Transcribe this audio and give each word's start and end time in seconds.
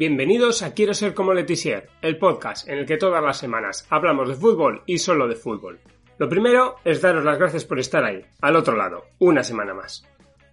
Bienvenidos 0.00 0.62
a 0.62 0.72
Quiero 0.72 0.94
ser 0.94 1.12
como 1.12 1.34
Letizier, 1.34 1.90
el 2.00 2.16
podcast 2.16 2.66
en 2.66 2.78
el 2.78 2.86
que 2.86 2.96
todas 2.96 3.22
las 3.22 3.36
semanas 3.36 3.86
hablamos 3.90 4.30
de 4.30 4.34
fútbol 4.34 4.82
y 4.86 4.96
solo 4.96 5.28
de 5.28 5.36
fútbol. 5.36 5.78
Lo 6.16 6.26
primero 6.26 6.76
es 6.86 7.02
daros 7.02 7.22
las 7.22 7.38
gracias 7.38 7.66
por 7.66 7.78
estar 7.78 8.02
ahí, 8.02 8.24
al 8.40 8.56
otro 8.56 8.78
lado, 8.78 9.04
una 9.18 9.42
semana 9.42 9.74
más. 9.74 10.08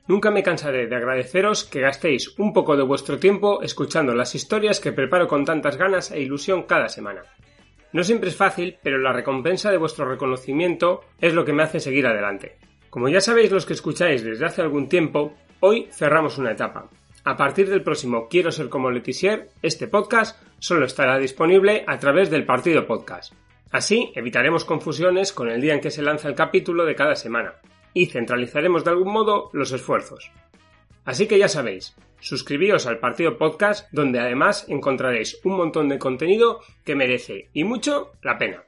Nunca 0.05 0.31
me 0.31 0.43
cansaré 0.43 0.87
de 0.87 0.95
agradeceros 0.97 1.63
que 1.63 1.79
gastéis 1.79 2.37
un 2.37 2.51
poco 2.51 2.75
de 2.75 2.83
vuestro 2.83 3.19
tiempo 3.19 3.61
escuchando 3.61 4.13
las 4.13 4.35
historias 4.35 4.81
que 4.81 4.91
preparo 4.91 5.29
con 5.29 5.45
tantas 5.45 5.77
ganas 5.77 6.11
e 6.11 6.19
ilusión 6.19 6.63
cada 6.63 6.89
semana. 6.89 7.21
No 7.93 8.03
siempre 8.03 8.27
es 8.27 8.35
fácil, 8.35 8.77
pero 8.83 8.97
la 8.97 9.13
recompensa 9.13 9.71
de 9.71 9.77
vuestro 9.77 10.03
reconocimiento 10.09 11.05
es 11.21 11.33
lo 11.33 11.45
que 11.45 11.53
me 11.53 11.63
hace 11.63 11.79
seguir 11.79 12.05
adelante. 12.05 12.57
Como 12.89 13.07
ya 13.07 13.21
sabéis 13.21 13.49
los 13.53 13.65
que 13.65 13.71
escucháis 13.71 14.25
desde 14.25 14.45
hace 14.45 14.61
algún 14.61 14.89
tiempo, 14.89 15.37
hoy 15.61 15.87
cerramos 15.93 16.37
una 16.37 16.51
etapa, 16.51 16.89
a 17.27 17.35
partir 17.35 17.69
del 17.69 17.83
próximo 17.83 18.29
Quiero 18.29 18.53
ser 18.53 18.69
como 18.69 18.89
Letizier, 18.89 19.49
este 19.61 19.89
podcast 19.89 20.41
solo 20.59 20.85
estará 20.85 21.17
disponible 21.17 21.83
a 21.85 21.99
través 21.99 22.29
del 22.29 22.45
Partido 22.45 22.87
Podcast. 22.87 23.33
Así 23.69 24.13
evitaremos 24.15 24.63
confusiones 24.63 25.33
con 25.33 25.49
el 25.49 25.59
día 25.59 25.73
en 25.73 25.81
que 25.81 25.91
se 25.91 26.01
lanza 26.01 26.29
el 26.29 26.35
capítulo 26.35 26.85
de 26.85 26.95
cada 26.95 27.15
semana 27.15 27.55
y 27.93 28.05
centralizaremos 28.05 28.85
de 28.85 28.91
algún 28.91 29.11
modo 29.11 29.49
los 29.51 29.73
esfuerzos. 29.73 30.31
Así 31.03 31.27
que 31.27 31.37
ya 31.37 31.49
sabéis, 31.49 31.97
suscribíos 32.21 32.87
al 32.87 32.99
Partido 32.99 33.37
Podcast 33.37 33.89
donde 33.91 34.21
además 34.21 34.65
encontraréis 34.69 35.37
un 35.43 35.57
montón 35.57 35.89
de 35.89 35.99
contenido 35.99 36.61
que 36.85 36.95
merece 36.95 37.49
y 37.51 37.65
mucho 37.65 38.13
la 38.21 38.37
pena. 38.37 38.63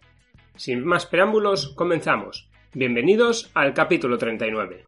Sin 0.58 0.84
más 0.84 1.06
preámbulos, 1.06 1.70
comenzamos. 1.76 2.50
Bienvenidos 2.74 3.52
al 3.54 3.74
capítulo 3.74 4.18
39. 4.18 4.84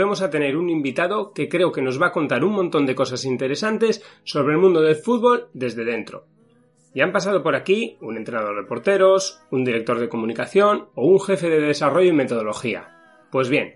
Volvemos 0.00 0.22
a 0.22 0.30
tener 0.30 0.56
un 0.56 0.70
invitado 0.70 1.34
que 1.34 1.50
creo 1.50 1.72
que 1.72 1.82
nos 1.82 2.00
va 2.00 2.06
a 2.06 2.12
contar 2.12 2.42
un 2.42 2.54
montón 2.54 2.86
de 2.86 2.94
cosas 2.94 3.26
interesantes 3.26 4.02
sobre 4.24 4.54
el 4.54 4.58
mundo 4.58 4.80
del 4.80 4.96
fútbol 4.96 5.50
desde 5.52 5.84
dentro. 5.84 6.24
Ya 6.94 7.04
han 7.04 7.12
pasado 7.12 7.42
por 7.42 7.54
aquí 7.54 7.98
un 8.00 8.16
entrenador 8.16 8.56
de 8.56 8.66
porteros, 8.66 9.42
un 9.50 9.62
director 9.62 10.00
de 10.00 10.08
comunicación 10.08 10.88
o 10.94 11.04
un 11.04 11.20
jefe 11.20 11.50
de 11.50 11.60
desarrollo 11.60 12.08
y 12.08 12.14
metodología. 12.14 12.96
Pues 13.30 13.50
bien, 13.50 13.74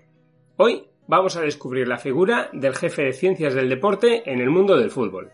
hoy 0.57 0.87
vamos 1.05 1.37
a 1.37 1.41
descubrir 1.41 1.87
la 1.87 1.99
figura 1.99 2.49
del 2.53 2.73
jefe 2.73 3.03
de 3.03 3.13
ciencias 3.13 3.53
del 3.53 3.69
deporte 3.69 4.27
en 4.27 4.41
el 4.41 4.49
mundo 4.49 4.79
del 4.79 4.89
fútbol. 4.89 5.29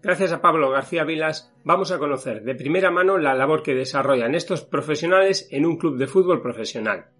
Gracias 0.00 0.32
a 0.32 0.40
Pablo 0.40 0.70
García 0.70 1.04
Vilas 1.04 1.52
vamos 1.62 1.92
a 1.92 1.98
conocer 1.98 2.42
de 2.42 2.54
primera 2.54 2.90
mano 2.90 3.18
la 3.18 3.34
labor 3.34 3.62
que 3.62 3.74
desarrollan 3.74 4.34
estos 4.34 4.64
profesionales 4.64 5.46
en 5.50 5.66
un 5.66 5.76
club 5.76 5.98
de 5.98 6.06
fútbol 6.06 6.40
profesional. 6.40 7.10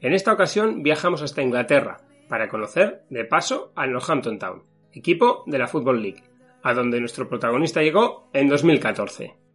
En 0.00 0.12
esta 0.12 0.32
ocasión 0.32 0.84
viajamos 0.84 1.22
hasta 1.22 1.42
Inglaterra 1.42 2.05
para 2.28 2.48
conocer, 2.48 3.02
de 3.10 3.24
paso, 3.24 3.72
al 3.76 3.92
Northampton 3.92 4.38
Town, 4.38 4.62
equipo 4.92 5.44
de 5.46 5.58
la 5.58 5.66
Football 5.66 6.02
League, 6.02 6.22
a 6.62 6.74
donde 6.74 7.00
nuestro 7.00 7.28
protagonista 7.28 7.82
llegó 7.82 8.28
en 8.32 8.48
2014. 8.48 9.46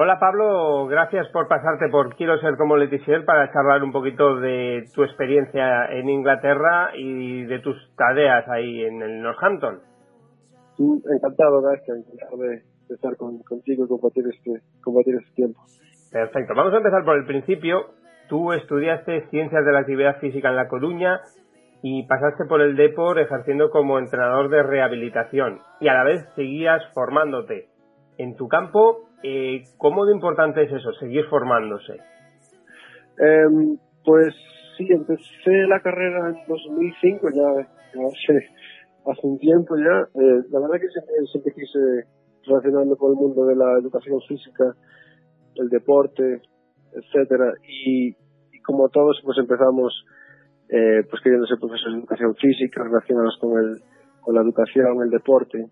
Hola 0.00 0.20
Pablo, 0.20 0.86
gracias 0.86 1.26
por 1.32 1.48
pasarte 1.48 1.88
por 1.88 2.14
Quiero 2.14 2.38
ser 2.38 2.56
como 2.56 2.76
Letizier 2.76 3.24
para 3.24 3.52
charlar 3.52 3.82
un 3.82 3.90
poquito 3.90 4.36
de 4.36 4.84
tu 4.94 5.02
experiencia 5.02 5.86
en 5.86 6.08
Inglaterra 6.08 6.92
y 6.96 7.42
de 7.42 7.58
tus 7.58 7.76
tareas 7.96 8.48
ahí 8.48 8.84
en 8.84 9.02
el 9.02 9.20
Northampton. 9.20 9.80
encantado, 10.78 11.62
gracias, 11.62 11.98
encantado 11.98 12.36
de, 12.36 12.62
estar 12.88 13.16
contigo 13.16 13.84
y 13.84 13.88
compartir 13.88 14.24
este, 14.28 14.62
compartir 14.80 15.16
este 15.16 15.34
tiempo. 15.34 15.60
Perfecto, 16.12 16.54
vamos 16.54 16.72
a 16.74 16.76
empezar 16.76 17.04
por 17.04 17.16
el 17.16 17.26
principio. 17.26 17.86
Tú 18.28 18.52
estudiaste 18.52 19.26
Ciencias 19.30 19.64
de 19.64 19.72
la 19.72 19.80
Actividad 19.80 20.20
Física 20.20 20.50
en 20.50 20.56
La 20.56 20.68
Coruña 20.68 21.22
y 21.82 22.06
pasaste 22.06 22.44
por 22.46 22.60
el 22.60 22.76
Depor 22.76 23.18
ejerciendo 23.18 23.70
como 23.70 23.98
entrenador 23.98 24.48
de 24.48 24.62
rehabilitación 24.62 25.60
y 25.80 25.88
a 25.88 25.94
la 25.94 26.04
vez 26.04 26.26
seguías 26.34 26.82
formándote. 26.92 27.68
En 28.18 28.34
tu 28.34 28.48
campo, 28.48 29.08
eh, 29.22 29.62
¿cómo 29.76 30.04
de 30.06 30.14
importante 30.14 30.62
es 30.62 30.72
eso, 30.72 30.92
seguir 30.94 31.24
formándose? 31.26 31.94
Em, 33.18 33.78
pues 34.04 34.34
sí, 34.76 34.86
empecé 34.90 35.66
la 35.68 35.80
carrera 35.80 36.30
en 36.30 36.36
2005, 36.48 37.28
ya, 37.34 37.48
hace, 37.60 38.48
hace, 39.06 39.26
un 39.26 39.38
tiempo 39.38 39.76
ya. 39.76 40.20
Eh, 40.20 40.42
la 40.50 40.60
verdad 40.60 40.80
que 40.80 40.88
siempre, 40.88 41.14
siempre 41.30 41.52
quise 41.54 41.78
relacionarme 42.44 42.96
con 42.96 43.12
el 43.12 43.16
mundo 43.16 43.46
de 43.46 43.54
la 43.54 43.78
educación 43.78 44.20
física, 44.26 44.74
el 45.54 45.68
deporte, 45.68 46.42
etcétera 46.92 47.52
y, 47.66 48.14
como 48.62 48.88
todos 48.88 49.20
pues 49.24 49.38
empezamos 49.38 50.04
eh, 50.68 51.02
pues 51.08 51.22
queriendo 51.22 51.46
ser 51.46 51.58
profesores 51.58 51.94
de 51.94 52.00
educación 52.00 52.34
física 52.36 52.84
relacionados 52.84 53.36
con 53.40 53.58
el 53.58 53.82
con 54.20 54.34
la 54.34 54.42
educación 54.42 55.02
el 55.02 55.10
deporte. 55.10 55.66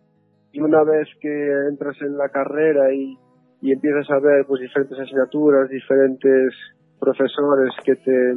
Y 0.53 0.61
una 0.61 0.83
vez 0.85 1.09
que 1.21 1.69
entras 1.69 1.97
en 2.01 2.17
la 2.17 2.31
carrera 2.31 2.93
y, 2.95 3.19
y 3.61 3.73
empiezas 3.73 4.11
a 4.11 4.19
ver 4.19 4.47
pues 4.47 4.63
diferentes 4.63 4.99
asignaturas 4.99 5.69
diferentes 5.69 6.55
profesores 6.99 7.75
que 7.85 7.97
te 7.97 8.35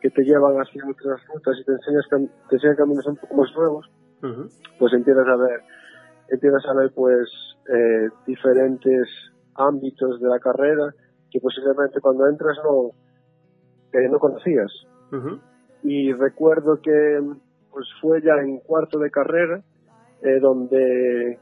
que 0.00 0.10
te 0.10 0.22
llevan 0.22 0.54
hacia 0.56 0.82
otras 0.88 1.20
rutas 1.28 1.56
y 1.60 1.64
te 1.64 1.72
enseñas 1.72 2.06
te 2.48 2.56
enseñan 2.56 2.76
caminos 2.76 3.06
un 3.06 3.16
poco 3.16 3.34
más 3.34 3.50
nuevos 3.54 3.90
pues 4.78 4.92
empiezas 4.94 5.26
a 5.26 5.36
ver 5.36 5.60
empiezas 6.28 6.64
a 6.66 6.74
ver 6.74 6.92
pues 6.94 7.28
eh, 7.68 8.08
diferentes 8.26 9.08
ámbitos 9.54 10.20
de 10.20 10.28
la 10.28 10.38
carrera 10.38 10.90
que 11.30 11.40
posiblemente 11.40 12.00
cuando 12.00 12.26
entras 12.26 12.56
no, 12.64 12.90
no 14.10 14.18
conocías. 14.18 14.72
Y 15.82 16.12
recuerdo 16.12 16.80
que 16.82 17.20
pues 17.70 17.86
fue 18.00 18.20
ya 18.22 18.34
en 18.42 18.58
cuarto 18.58 18.98
de 18.98 19.10
carrera 19.10 19.62
eh, 20.22 20.40
donde 20.40 21.38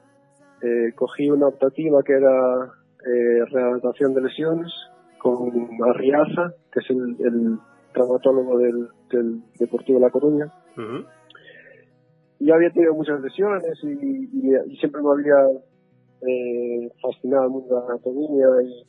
eh, 0.62 0.92
cogí 0.94 1.30
una 1.30 1.48
optativa 1.48 2.02
que 2.02 2.12
era 2.12 2.72
eh, 3.06 3.44
rehabilitación 3.50 4.12
de 4.12 4.20
lesiones 4.20 4.70
con 5.18 5.50
Arriaza, 5.88 6.52
que 6.70 6.80
es 6.80 6.90
el, 6.90 7.58
traumatólogo 7.92 8.58
del, 8.58 9.42
Deportivo 9.58 9.98
de 9.98 10.04
La 10.04 10.10
Coruña. 10.10 10.52
Y 12.38 12.50
había 12.50 12.70
tenido 12.70 12.92
muchas 12.92 13.18
lesiones 13.22 13.62
y, 13.82 14.76
siempre 14.78 15.00
me 15.00 15.10
había 15.10 15.58
fascinado 17.00 17.44
el 17.44 17.50
mundo 17.50 17.74
de 17.74 17.80
la 17.80 17.86
anatomía 17.94 18.46
y 18.62 18.84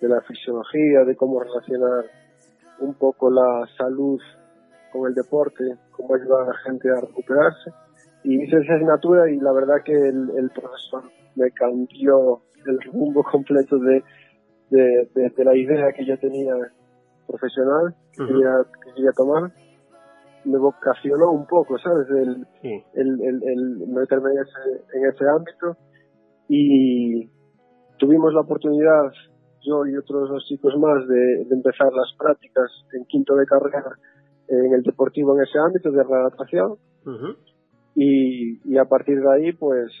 de 0.00 0.08
la 0.08 0.20
fisiología, 0.22 1.04
de 1.04 1.14
cómo 1.14 1.38
relacionar 1.38 2.06
un 2.80 2.94
poco 2.94 3.30
la 3.30 3.68
salud 3.76 4.20
con 4.92 5.08
el 5.08 5.14
deporte, 5.14 5.64
cómo 5.92 6.14
ayudar 6.14 6.42
a 6.42 6.46
la 6.46 6.58
gente 6.64 6.88
a 6.90 7.00
recuperarse. 7.00 7.70
Y 8.24 8.42
hice 8.42 8.56
esa 8.56 8.74
asignatura 8.74 9.30
y 9.30 9.38
la 9.38 9.52
verdad 9.52 9.76
que 9.84 9.92
el, 9.92 10.50
profesor 10.50 11.10
me 11.36 11.50
cambió 11.52 12.42
el 12.66 12.80
rumbo 12.92 13.22
completo 13.30 13.78
de, 13.78 14.02
de, 14.70 15.44
la 15.44 15.56
idea 15.56 15.92
que 15.92 16.04
yo 16.04 16.18
tenía 16.18 16.54
profesional, 17.26 17.94
que, 18.12 18.26
quería, 18.26 18.52
que 18.84 18.92
quería 18.94 19.12
tomar. 19.12 19.52
Me 20.44 20.58
vocacionó 20.58 21.32
un 21.32 21.46
poco, 21.46 21.78
¿sabes? 21.78 22.08
El, 22.10 22.46
el, 22.94 23.20
el, 23.22 23.86
meterme 23.88 24.30
en 24.30 24.38
ese, 24.38 24.96
en 24.96 25.06
ese 25.06 25.24
ámbito. 25.28 25.76
Y 26.48 27.28
tuvimos 27.98 28.32
la 28.32 28.40
oportunidad, 28.40 29.12
yo 29.62 29.86
y 29.86 29.96
otros 29.96 30.30
dos 30.30 30.44
chicos 30.48 30.74
más, 30.78 31.06
de, 31.06 31.44
de 31.44 31.54
empezar 31.54 31.92
las 31.92 32.12
prácticas 32.18 32.70
en 32.94 33.04
quinto 33.04 33.36
de 33.36 33.46
carrera 33.46 33.84
en 34.48 34.72
el 34.74 34.82
deportivo 34.82 35.36
en 35.36 35.42
ese 35.44 35.58
ámbito 35.58 35.90
de 35.90 36.02
redactación 36.02 36.74
y, 37.94 38.60
y, 38.72 38.78
a 38.78 38.84
partir 38.84 39.20
de 39.20 39.32
ahí 39.32 39.52
pues 39.52 39.92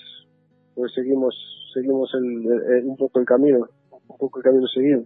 pues 0.74 0.92
seguimos 0.94 1.34
seguimos 1.74 2.10
el, 2.14 2.84
un 2.86 2.96
poco 2.96 3.18
el 3.20 3.26
camino 3.26 3.66
un 4.08 4.16
poco 4.18 4.38
el 4.38 4.44
camino 4.44 4.66
seguido. 4.68 5.02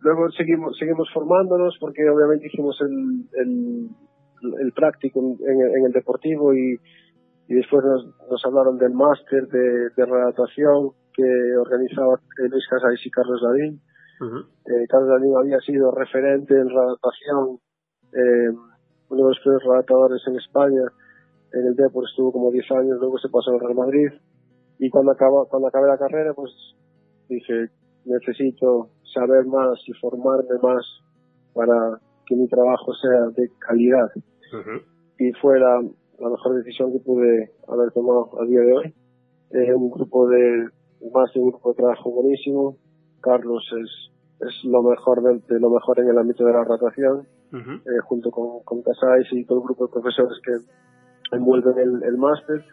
Luego 0.00 0.30
seguimos 0.30 0.76
seguimos 0.78 1.08
formándonos 1.12 1.76
porque 1.80 2.08
obviamente 2.08 2.46
hicimos 2.46 2.78
el, 2.80 3.24
el, 3.42 3.88
el 4.60 4.72
práctico 4.72 5.18
en, 5.20 5.60
en, 5.60 5.86
el 5.86 5.92
deportivo 5.92 6.54
y, 6.54 6.78
y 7.48 7.54
después 7.54 7.82
nos, 7.84 8.06
nos 8.30 8.44
hablaron 8.44 8.78
del 8.78 8.92
máster 8.92 9.48
de, 9.48 9.90
de 9.96 10.06
redactación 10.06 10.90
que 11.14 11.56
organizaba 11.56 12.20
Luis 12.48 12.64
Casais 12.68 13.04
y 13.04 13.10
Carlos 13.10 13.40
Dadín. 13.42 13.80
eh, 14.66 14.86
Carlos 14.88 15.08
Dadín 15.08 15.34
había 15.36 15.58
sido 15.60 15.90
referente 15.90 16.54
en 16.54 16.68
redactación 16.68 17.58
eh, 18.12 18.50
uno 19.10 19.22
de 19.22 19.28
los 19.28 19.38
primeros 19.40 19.64
redactadores 19.64 20.22
en 20.26 20.36
España, 20.36 20.82
en 21.52 21.66
el 21.66 21.74
Depor 21.74 22.04
estuvo 22.04 22.32
como 22.32 22.50
10 22.50 22.70
años, 22.72 22.98
luego 23.00 23.18
se 23.18 23.28
pasó 23.28 23.52
al 23.52 23.60
Real 23.60 23.74
Madrid. 23.74 24.08
Y 24.78 24.90
cuando 24.90 25.12
acaba, 25.12 25.46
cuando 25.46 25.68
acabé 25.68 25.88
la 25.88 25.98
carrera 25.98 26.34
pues 26.34 26.52
dije 27.28 27.68
necesito 28.04 28.90
saber 29.12 29.44
más 29.46 29.78
y 29.86 29.92
formarme 29.94 30.58
más 30.62 30.84
para 31.52 31.98
que 32.26 32.36
mi 32.36 32.46
trabajo 32.48 32.92
sea 32.94 33.26
de 33.36 33.50
calidad. 33.58 34.08
Y 35.18 35.32
fue 35.40 35.58
la, 35.58 35.80
mejor 35.80 36.56
decisión 36.56 36.92
que 36.92 37.00
pude 37.00 37.50
haber 37.66 37.90
tomado 37.92 38.30
a 38.40 38.46
día 38.46 38.60
de 38.60 38.72
hoy. 38.72 38.94
Eh, 39.50 39.74
un 39.74 39.90
grupo 39.90 40.28
de 40.28 40.68
más 41.12 41.32
de 41.34 41.40
un 41.40 41.50
grupo 41.50 41.70
de 41.70 41.76
trabajo 41.76 42.10
buenísimo. 42.10 42.76
Carlos 43.20 43.64
es 43.82 44.08
es 44.40 44.64
lo 44.64 44.82
mejor 44.82 45.22
de, 45.22 45.58
lo 45.58 45.70
mejor 45.70 45.98
en 46.00 46.08
el 46.08 46.18
ámbito 46.18 46.44
de 46.44 46.52
la 46.52 46.64
rotación 46.64 47.26
eh, 47.52 48.00
junto 48.04 48.30
con, 48.30 48.62
con 48.64 48.82
Casais 48.82 49.26
y 49.32 49.44
todo 49.44 49.58
el 49.58 49.64
grupo 49.64 49.86
de 49.86 49.92
profesores 49.92 50.38
que 50.44 51.36
envuelven 51.36 51.78
el, 51.78 52.02
el 52.02 52.16
máster, 52.16 52.64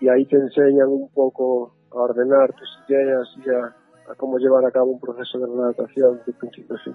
y 0.00 0.08
ahí 0.08 0.24
te 0.26 0.36
enseñan 0.36 0.88
un 0.88 1.08
poco 1.12 1.72
a 1.92 1.96
ordenar 1.96 2.52
tus 2.52 2.68
ideas 2.88 3.28
y 3.44 3.50
a, 3.50 4.14
cómo 4.16 4.38
llevar 4.38 4.64
a 4.64 4.70
cabo 4.70 4.92
un 4.92 5.00
proceso 5.00 5.38
de 5.38 5.46
redactación 5.46 6.20
de 6.26 6.32
principio 6.32 6.76
a 6.76 6.78
fin. 6.78 6.94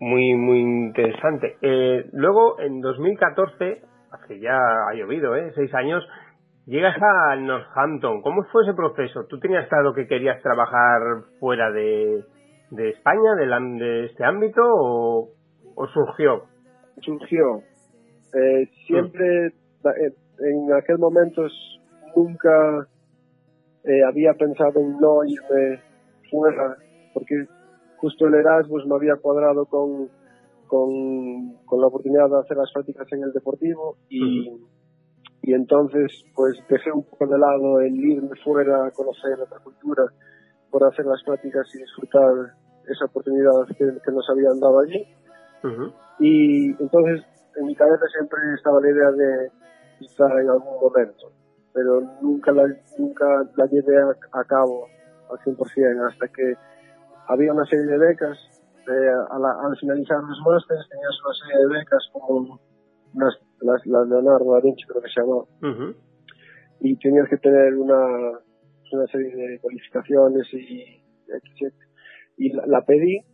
Muy, 0.00 0.34
muy 0.34 0.60
interesante. 0.60 1.56
Eh, 1.62 2.08
luego, 2.12 2.58
en 2.60 2.80
2014, 2.80 3.82
hace 4.10 4.40
ya 4.40 4.56
ha 4.56 4.94
llovido, 4.94 5.34
¿eh? 5.36 5.52
Seis 5.54 5.72
años, 5.74 6.04
llegas 6.66 6.96
a 7.00 7.36
Northampton. 7.36 8.22
¿Cómo 8.22 8.42
fue 8.44 8.64
ese 8.64 8.74
proceso? 8.74 9.26
¿Tú 9.28 9.38
tenías 9.38 9.68
claro 9.68 9.94
que 9.94 10.06
querías 10.06 10.42
trabajar 10.42 11.00
fuera 11.40 11.70
de, 11.70 12.24
de 12.70 12.90
España, 12.90 13.34
de, 13.36 13.46
de 13.78 14.04
este 14.06 14.24
ámbito, 14.24 14.62
o, 14.64 15.28
o 15.74 15.86
surgió? 15.88 16.44
Surgió. 17.00 17.62
Eh, 18.34 18.68
siempre, 18.86 19.46
eh, 19.46 20.14
en 20.40 20.72
aquel 20.72 20.98
momento, 20.98 21.46
nunca 22.16 22.88
eh, 23.84 24.02
había 24.02 24.34
pensado 24.34 24.80
en 24.80 24.98
no 24.98 25.24
irme 25.24 25.80
fuera, 26.30 26.76
porque 27.12 27.46
justo 27.98 28.26
el 28.26 28.34
Erasmus 28.34 28.86
me 28.86 28.96
había 28.96 29.16
cuadrado 29.16 29.66
con, 29.66 30.08
con, 30.66 31.56
con 31.64 31.80
la 31.80 31.86
oportunidad 31.86 32.28
de 32.28 32.40
hacer 32.40 32.56
las 32.56 32.72
prácticas 32.72 33.06
en 33.12 33.22
el 33.22 33.32
deportivo 33.32 33.96
y, 34.08 34.50
y 35.42 35.52
entonces 35.52 36.24
pues 36.34 36.58
dejé 36.68 36.90
un 36.92 37.04
poco 37.04 37.26
de 37.26 37.38
lado 37.38 37.80
el 37.80 37.94
irme 37.94 38.36
fuera 38.42 38.86
a 38.86 38.90
conocer 38.90 39.40
otra 39.40 39.58
cultura 39.58 40.04
por 40.70 40.84
hacer 40.84 41.06
las 41.06 41.22
prácticas 41.22 41.66
y 41.74 41.78
disfrutar 41.78 42.32
esa 42.88 43.04
oportunidad 43.04 43.66
que, 43.68 43.84
que 43.84 44.12
nos 44.12 44.28
habían 44.28 44.58
dado 44.58 44.80
allí 44.80 45.06
y 46.18 46.70
entonces 46.82 47.24
en 47.56 47.66
mi 47.66 47.74
cabeza 47.74 48.04
siempre 48.12 48.38
estaba 48.54 48.80
la 48.80 48.90
idea 48.90 49.10
de 49.12 49.50
estar 50.00 50.30
en 50.38 50.50
algún 50.50 50.80
momento, 50.80 51.32
pero 51.72 52.00
nunca 52.20 52.52
la, 52.52 52.64
nunca 52.98 53.26
la 53.56 53.66
llevé 53.66 53.96
a, 54.32 54.44
cabo 54.44 54.86
al 55.30 55.38
100% 55.38 56.12
hasta 56.12 56.28
que 56.28 56.54
había 57.28 57.52
una 57.52 57.64
serie 57.66 57.86
de 57.86 57.98
becas. 57.98 58.38
Eh, 58.86 59.10
al 59.30 59.76
finalizar 59.78 60.18
los 60.18 60.38
másteres 60.44 60.86
tenías 60.90 61.18
una 61.24 61.34
serie 61.34 61.66
de 61.66 61.78
becas 61.78 62.08
como 62.12 62.60
las, 63.14 63.34
las, 63.60 63.86
Leonardo 63.86 64.52
da 64.52 64.60
Vinci 64.60 64.84
creo 64.84 65.00
que 65.00 65.08
se 65.08 65.20
llamaba. 65.20 65.44
Y 66.80 66.96
tenías 66.96 67.28
que 67.30 67.38
tener 67.38 67.74
una, 67.76 68.38
una 68.92 69.06
serie 69.06 69.34
de 69.34 69.58
cualificaciones 69.60 70.46
y, 70.52 71.02
y 72.36 72.52
la, 72.52 72.66
la 72.66 72.82
pedí 72.82 73.24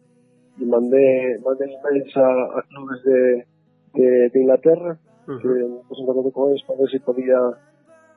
y 0.58 0.64
mandé, 0.64 1.38
mandé 1.44 1.64
emails 1.64 2.16
a, 2.16 2.58
a 2.58 2.62
clubes 2.68 3.02
de, 3.04 3.46
de, 3.94 4.40
Inglaterra, 4.40 4.98
que 5.26 5.48
me 5.48 5.80
puse 5.88 6.02
en 6.02 6.30
con 6.30 6.50
ellos 6.50 6.64
para 6.66 6.80
ver 6.80 6.90
si 6.90 6.98
podía 6.98 7.38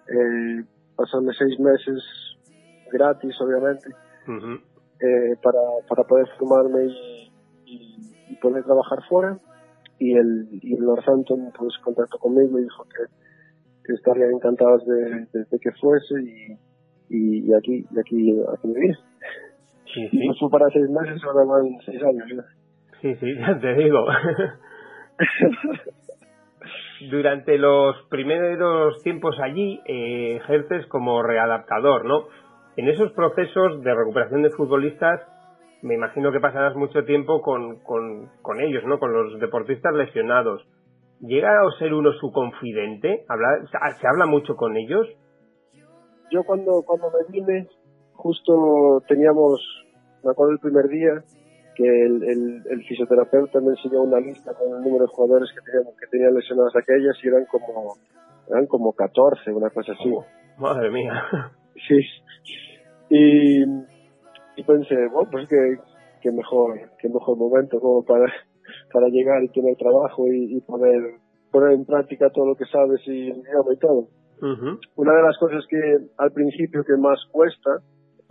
eh, 0.07 0.63
pasarme 0.95 1.33
seis 1.38 1.59
meses 1.59 2.03
gratis, 2.91 3.35
obviamente, 3.41 3.89
eh, 5.00 5.35
para, 5.41 5.59
para 5.88 6.03
poder 6.03 6.27
formarme 6.38 6.85
y, 6.85 7.31
y, 8.30 8.35
poder 8.41 8.63
trabajar 8.63 9.00
fuera. 9.07 9.39
Y 10.00 10.15
el, 10.18 10.50
y 10.51 10.74
el 10.74 10.83
Northampton 10.83 11.51
pues 11.57 11.77
contactó 11.83 12.18
conmigo 12.18 12.59
y 12.59 12.63
dijo 12.63 12.83
que, 12.85 13.06
que 13.85 13.94
estarían 13.94 14.31
encantados 14.31 14.85
de, 14.85 15.27
de, 15.31 15.59
que 15.59 15.71
fuese 15.80 16.15
y, 16.21 16.57
y, 17.09 17.50
y 17.50 17.53
aquí, 17.53 17.85
y 17.89 18.00
aquí, 18.00 18.41
aquí 18.53 18.68
me 18.68 18.80
Sí, 19.94 20.10
sí. 20.10 20.30
fue 20.40 20.50
para 20.50 20.69
seis 20.69 20.90
meses, 20.90 21.22
ahora 21.24 21.45
van 21.45 21.78
seis 21.86 22.01
años. 22.04 22.45
Sí, 23.01 23.16
sí, 23.16 23.36
ya 23.40 23.60
te 23.60 23.74
digo. 23.75 24.06
Durante 27.12 27.57
los 27.57 28.02
primeros 28.09 29.02
tiempos 29.04 29.38
allí 29.40 29.81
eh, 29.85 30.38
ejerces 30.38 30.88
como 30.88 31.21
readaptador, 31.21 32.06
¿no? 32.06 32.28
En 32.78 32.88
esos 32.88 33.12
procesos 33.12 33.83
de 33.83 33.94
recuperación 33.94 34.42
de 34.42 34.50
futbolistas, 34.52 35.21
me 35.81 35.95
imagino 35.95 36.31
que 36.31 36.40
pasarás 36.40 36.76
mucho 36.76 37.04
tiempo 37.04 37.42
con, 37.42 37.80
con, 37.83 38.30
con 38.42 38.62
ellos, 38.62 38.83
¿no? 38.85 39.00
Con 39.00 39.14
los 39.14 39.40
deportistas 39.40 39.94
lesionados. 39.94 40.66
¿Llega 41.19 41.62
a 41.62 41.71
ser 41.78 41.94
uno 41.94 42.14
su 42.14 42.31
confidente? 42.31 43.26
¿Habla, 43.28 43.66
¿Se 44.00 44.07
habla 44.07 44.26
mucho 44.26 44.56
con 44.56 44.76
ellos? 44.76 45.07
Yo 46.31 46.44
cuando, 46.44 46.81
cuando 46.85 47.12
me 47.12 47.31
vine, 47.31 47.68
justo 48.14 49.04
teníamos 49.07 49.62
me 50.23 50.31
acuerdo 50.31 50.53
el 50.53 50.59
primer 50.59 50.87
día 50.87 51.23
que 51.75 51.83
el, 51.83 52.23
el, 52.23 52.63
el, 52.69 52.83
fisioterapeuta 52.83 53.59
me 53.59 53.71
enseñó 53.71 54.03
una 54.03 54.19
lista 54.19 54.53
con 54.53 54.77
el 54.77 54.83
número 54.83 55.06
de 55.06 55.11
jugadores 55.11 55.49
que 55.53 55.61
tenían, 55.61 55.94
que 55.99 56.07
tenían 56.07 56.33
lesionadas 56.35 56.75
aquellas 56.75 57.18
y 57.23 57.27
eran 57.27 57.45
como, 57.45 57.95
eran 58.47 58.68
como 58.68 58.94
14, 58.94 59.51
una 59.51 59.69
cosa 59.69 59.94
así. 59.94 60.13
Madre 60.57 60.92
mía. 60.92 61.13
Sí. 61.87 61.99
Y, 63.09 63.63
y 63.63 64.63
pensé, 64.63 64.95
bueno, 65.11 65.30
pues 65.31 65.49
que, 65.49 65.77
que 66.21 66.31
mejor, 66.31 66.80
que 66.99 67.09
mejor 67.09 67.37
momento 67.37 67.80
como 67.80 68.06
para, 68.06 68.31
para 68.94 69.07
llegar 69.07 69.44
y 69.44 69.49
tener 69.49 69.75
trabajo 69.75 70.27
y, 70.27 70.57
y 70.57 70.61
poder 70.61 71.15
poner 71.53 71.73
en 71.73 71.85
práctica 71.85 72.30
todo 72.31 72.47
lo 72.47 72.56
que 72.56 72.65
sabes 72.65 72.99
y 73.06 73.30
el 73.30 73.37
idioma 73.37 73.73
y 73.73 73.77
todo. 73.77 74.07
Una 74.95 75.13
de 75.15 75.21
las 75.21 75.37
cosas 75.37 75.63
que 75.69 75.80
al 76.18 76.31
principio 76.31 76.83
que 76.83 76.97
más 76.97 77.18
cuesta 77.31 77.80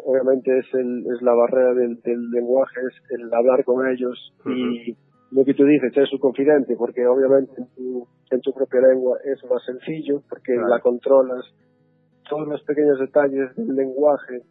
obviamente 0.05 0.59
es, 0.59 0.67
el, 0.75 1.07
es 1.07 1.23
la 1.23 1.35
barrera 1.35 1.75
del, 1.75 2.01
del 2.03 2.31
lenguaje, 2.31 2.81
es 2.81 3.21
el 3.21 3.33
hablar 3.33 3.65
con 3.65 3.87
ellos 3.89 4.33
y 4.47 4.97
lo 5.33 5.45
que 5.45 5.55
tú 5.55 5.65
dices, 5.65 5.95
ser 5.95 6.07
su 6.09 6.19
confidente, 6.19 6.77
porque 6.77 7.07
obviamente 7.07 7.53
en 7.57 7.67
tu, 7.75 8.07
en 8.31 8.41
tu 8.41 8.53
propia 8.53 8.81
lengua 8.83 9.19
es 9.25 9.43
más 9.49 9.65
sencillo, 9.65 10.23
porque 10.29 10.55
la 10.55 10.81
controlas, 10.81 11.45
todos 12.29 12.47
los 12.47 12.63
pequeños 12.65 12.99
detalles 12.99 13.55
del 13.57 13.75
lenguaje, 13.75 14.43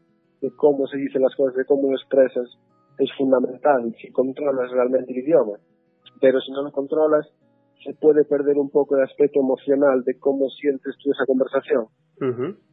de 0.41 0.51
cómo 0.55 0.87
se 0.87 0.97
dicen 0.97 1.21
las 1.21 1.35
cosas, 1.35 1.55
de 1.55 1.65
cómo 1.65 1.91
lo 1.91 1.95
expresas, 1.95 2.49
es 2.97 3.09
fundamental 3.17 3.93
si 4.01 4.11
controlas 4.11 4.71
realmente 4.71 5.11
el 5.11 5.19
idioma. 5.19 5.57
Pero 6.19 6.39
si 6.39 6.51
no 6.51 6.63
lo 6.63 6.71
controlas, 6.71 7.27
se 7.83 7.93
puede 7.93 8.25
perder 8.25 8.57
un 8.57 8.69
poco 8.69 8.97
el 8.97 9.03
aspecto 9.03 9.39
emocional 9.39 10.03
de 10.03 10.17
cómo 10.19 10.49
sientes 10.49 10.95
tú 11.03 11.11
esa 11.11 11.25
conversación. 11.25 11.85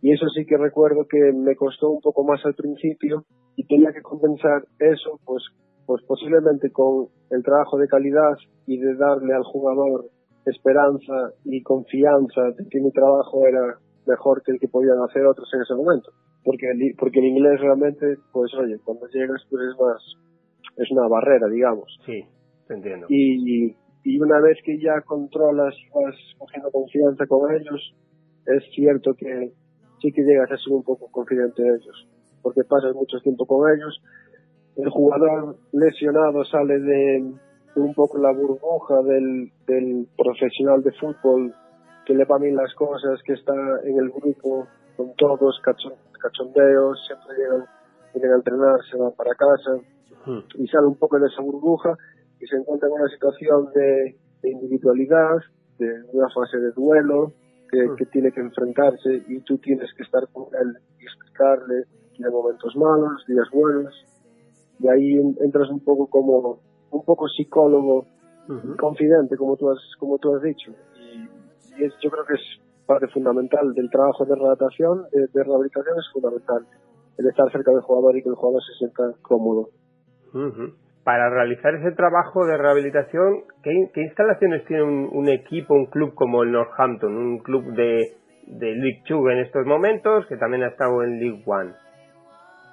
Y 0.03 0.13
eso 0.13 0.27
sí 0.29 0.45
que 0.45 0.57
recuerdo 0.57 1.07
que 1.09 1.33
me 1.33 1.57
costó 1.57 1.91
un 1.91 2.01
poco 2.01 2.23
más 2.25 2.45
al 2.45 2.55
principio 2.55 3.25
y 3.57 3.67
tenía 3.67 3.93
que 3.93 4.03
compensar 4.03 4.63
eso 4.79 5.19
pues 5.25 5.43
pues 5.87 6.05
posiblemente 6.07 6.71
con 6.71 7.09
el 7.31 7.43
trabajo 7.43 7.79
de 7.79 7.89
calidad 7.89 8.37
y 8.67 8.77
de 8.77 8.95
darle 8.97 9.33
al 9.33 9.43
jugador 9.43 10.05
esperanza 10.45 11.33
y 11.45 11.63
confianza 11.63 12.43
de 12.57 12.69
que 12.69 12.81
mi 12.81 12.91
trabajo 12.93 13.47
era 13.47 13.79
mejor 14.07 14.43
que 14.43 14.53
el 14.53 14.61
que 14.61 14.69
podían 14.69 14.99
hacer 15.03 15.25
otros 15.25 15.49
en 15.55 15.63
ese 15.63 15.75
momento. 15.75 16.11
Porque 16.45 16.71
el, 16.71 16.95
porque 16.99 17.21
el 17.21 17.27
inglés 17.27 17.61
realmente, 17.61 18.17
pues 18.33 18.53
oye, 18.55 18.77
cuando 18.85 19.07
llegas 19.09 19.43
pues 19.51 19.63
es 19.65 19.81
más, 19.81 20.03
es 20.77 20.91
una 20.91 21.09
barrera, 21.09 21.49
digamos. 21.49 21.89
Sí, 22.05 22.23
te 22.67 22.75
entiendo. 22.75 23.07
Y, 23.09 23.75
y 24.05 24.21
una 24.21 24.41
vez 24.41 24.59
que 24.65 24.79
ya 24.79 25.01
controlas 25.03 25.75
vas 25.95 26.15
cogiendo 26.39 26.71
confianza 26.71 27.27
con 27.27 27.51
ellos, 27.55 27.95
es 28.57 28.65
cierto 28.75 29.15
que 29.15 29.53
sí 30.01 30.13
que 30.13 30.23
llegas 30.23 30.51
a 30.51 30.57
ser 30.57 30.73
un 30.73 30.83
poco 30.83 31.09
confidente 31.11 31.63
de 31.63 31.77
ellos, 31.77 32.09
porque 32.43 32.65
pasas 32.65 32.95
mucho 32.95 33.19
tiempo 33.21 33.47
con 33.47 33.71
ellos. 33.71 34.01
El 34.77 34.91
jugador 34.91 35.57
lesionado 35.73 36.45
sale 36.45 36.79
de, 36.79 37.33
un 37.77 37.95
poco 37.95 38.19
la 38.19 38.33
burbuja 38.33 39.03
del, 39.03 39.51
del 39.67 40.07
profesional 40.17 40.83
de 40.83 40.93
fútbol 40.93 41.55
que 42.07 42.15
le 42.15 42.25
va 42.25 42.39
bien 42.39 42.57
las 42.57 42.75
cosas, 42.75 43.21
que 43.23 43.35
está 43.35 43.53
en 43.85 43.99
el 43.99 44.09
grupo 44.11 44.67
con 44.97 45.15
todos, 45.17 45.61
cachondeos, 45.63 47.07
siempre 47.07 47.37
llegan, 47.37 47.65
vienen 48.15 48.33
a 48.33 48.37
entrenar, 48.37 48.81
se 48.91 48.97
van 48.97 49.13
para 49.13 49.35
casa 49.35 49.77
hmm. 50.25 50.63
y 50.63 50.67
sale 50.69 50.87
un 50.87 50.97
poco 50.97 51.19
de 51.19 51.27
esa 51.27 51.43
burbuja 51.43 51.97
y 52.41 52.47
se 52.47 52.57
encuentra 52.57 52.89
en 52.89 52.95
una 52.95 53.09
situación 53.09 53.69
de, 53.75 54.17
individualidad, 54.43 55.37
de 55.79 56.03
una 56.13 56.29
fase 56.31 56.59
de 56.59 56.73
duelo 56.73 57.33
que, 57.71 57.87
hmm. 57.87 57.97
que, 57.97 58.07
tiene 58.07 58.33
que 58.33 58.41
enfrentarse 58.41 59.23
y 59.29 59.41
tú 59.41 59.59
tienes 59.59 59.93
que 59.95 60.03
estar 60.03 60.27
con 60.29 60.47
él 60.61 60.77
y 60.99 61.05
explicarle 61.05 61.85
de 62.19 62.31
momentos 62.31 62.75
malos, 62.77 63.25
días 63.27 63.49
buenos 63.53 63.95
y 64.81 64.89
ahí 64.89 65.15
entras 65.41 65.71
un 65.71 65.81
poco 65.81 66.07
como 66.09 66.61
un 66.91 67.05
poco 67.05 67.29
psicólogo 67.29 68.07
confidente 68.79 69.37
como 69.37 69.57
tú 69.57 69.71
has 69.71 69.79
como 69.99 70.19
tú 70.19 70.35
has 70.35 70.43
dicho. 70.43 70.73
Y, 70.97 71.85
es, 71.85 71.93
yo 72.03 72.11
creo 72.11 72.25
que 72.25 72.35
es 72.35 72.41
parte 72.87 73.07
fundamental 73.09 73.75
del 73.75 73.91
trabajo 73.91 74.25
de 74.25 74.35
redactación 74.35 75.05
de, 75.13 75.45
rehabilitación 75.45 75.99
es 75.99 76.11
fundamental 76.13 76.67
el 77.19 77.27
estar 77.27 77.51
cerca 77.53 77.73
del 77.73 77.83
jugador 77.83 78.17
y 78.17 78.23
que 78.23 78.31
el 78.31 78.35
jugador 78.35 78.63
se 78.63 78.79
sienta 78.79 79.13
cómodo 79.23 79.71
para 81.09 81.31
realizar 81.31 81.75
ese 81.75 81.93
trabajo 81.93 82.45
de 82.45 82.59
rehabilitación 82.59 83.45
¿qué, 83.63 83.89
instalaciones 83.97 84.63
tiene 84.67 84.83
un, 84.83 85.29
equipo 85.31 85.73
un 85.73 85.87
club 85.87 86.13
como 86.13 86.43
el 86.43 86.53
Northampton 86.53 87.17
un 87.17 87.39
club 87.39 87.65
de 87.73 88.13
de 88.47 88.75
League 88.75 89.05
Two 89.09 89.31
en 89.31 89.39
estos 89.39 89.65
momentos 89.65 90.27
que 90.27 90.37
también 90.37 90.65
ha 90.65 90.69
estado 90.69 91.03
en 91.03 91.19
League 91.19 91.43
One 91.47 91.73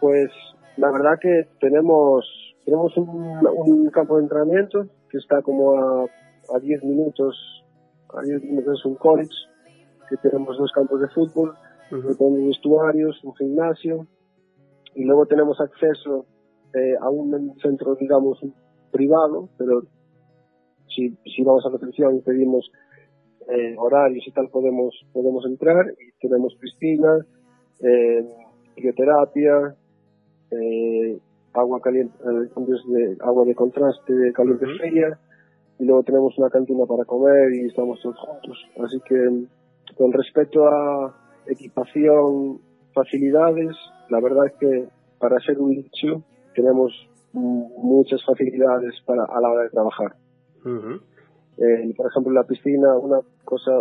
pues 0.01 0.29
la 0.75 0.91
verdad 0.91 1.17
que 1.21 1.47
tenemos 1.61 2.25
tenemos 2.65 2.97
un, 2.97 3.89
campo 3.93 4.17
de 4.17 4.23
entrenamiento 4.23 4.83
que 5.09 5.17
está 5.17 5.41
como 5.41 5.79
a, 5.79 6.03
a 6.03 6.59
10 6.59 6.83
minutos, 6.83 7.63
a 8.13 8.21
10 8.21 8.43
minutos 8.43 8.79
es 8.79 8.85
un 8.85 8.95
college, 8.95 9.31
que 10.09 10.17
tenemos 10.17 10.57
dos 10.57 10.73
campos 10.73 10.99
de 10.99 11.07
fútbol, 11.07 11.53
tenemos 11.89 12.47
vestuarios, 12.47 13.23
un 13.23 13.33
gimnasio, 13.35 14.07
y 14.93 15.05
luego 15.05 15.25
tenemos 15.25 15.61
acceso 15.61 16.25
eh, 16.75 16.95
a 16.99 17.09
un 17.09 17.55
centro, 17.61 17.95
digamos, 17.95 18.39
privado, 18.91 19.49
pero 19.57 19.83
si, 20.87 21.17
si 21.25 21.43
vamos 21.43 21.65
a 21.65 21.69
la 21.69 21.77
recepción 21.77 22.15
y 22.15 22.21
pedimos 22.21 22.69
eh, 23.49 23.75
horarios 23.77 24.25
y 24.27 24.31
tal, 24.31 24.49
podemos, 24.49 24.95
podemos 25.13 25.45
entrar 25.45 25.85
y 25.99 26.27
tenemos 26.27 26.55
piscina, 26.55 27.25
eh, 27.81 28.25
bioterapia, 28.75 29.75
eh, 30.51 31.19
agua 31.53 31.79
caliente, 31.81 32.15
eh, 32.23 32.91
de 32.91 33.17
agua 33.21 33.45
de 33.45 33.55
contraste, 33.55 34.13
de 34.13 34.33
caliente 34.33 34.65
fría, 34.77 35.19
y 35.79 35.85
luego 35.85 36.03
tenemos 36.03 36.37
una 36.37 36.49
cantina 36.49 36.85
para 36.85 37.05
comer 37.05 37.53
y 37.53 37.67
estamos 37.67 37.99
todos 38.01 38.17
juntos. 38.17 38.57
Así 38.83 38.99
que 39.07 39.45
con 39.95 40.11
respecto 40.11 40.67
a 40.67 41.15
equipación, 41.47 42.59
facilidades, 42.93 43.75
la 44.09 44.19
verdad 44.19 44.47
es 44.47 44.53
que 44.59 44.87
para 45.19 45.39
ser 45.39 45.59
un 45.59 45.71
licho 45.71 46.23
tenemos 46.55 46.91
muchas 47.33 48.23
facilidades 48.25 48.93
para 49.05 49.25
a 49.25 49.41
la 49.41 49.49
hora 49.49 49.63
de 49.63 49.69
trabajar. 49.69 50.15
eh, 51.57 51.93
por 51.95 52.07
ejemplo, 52.09 52.31
la 52.33 52.43
piscina, 52.43 52.97
una 52.97 53.19
cosa, 53.43 53.71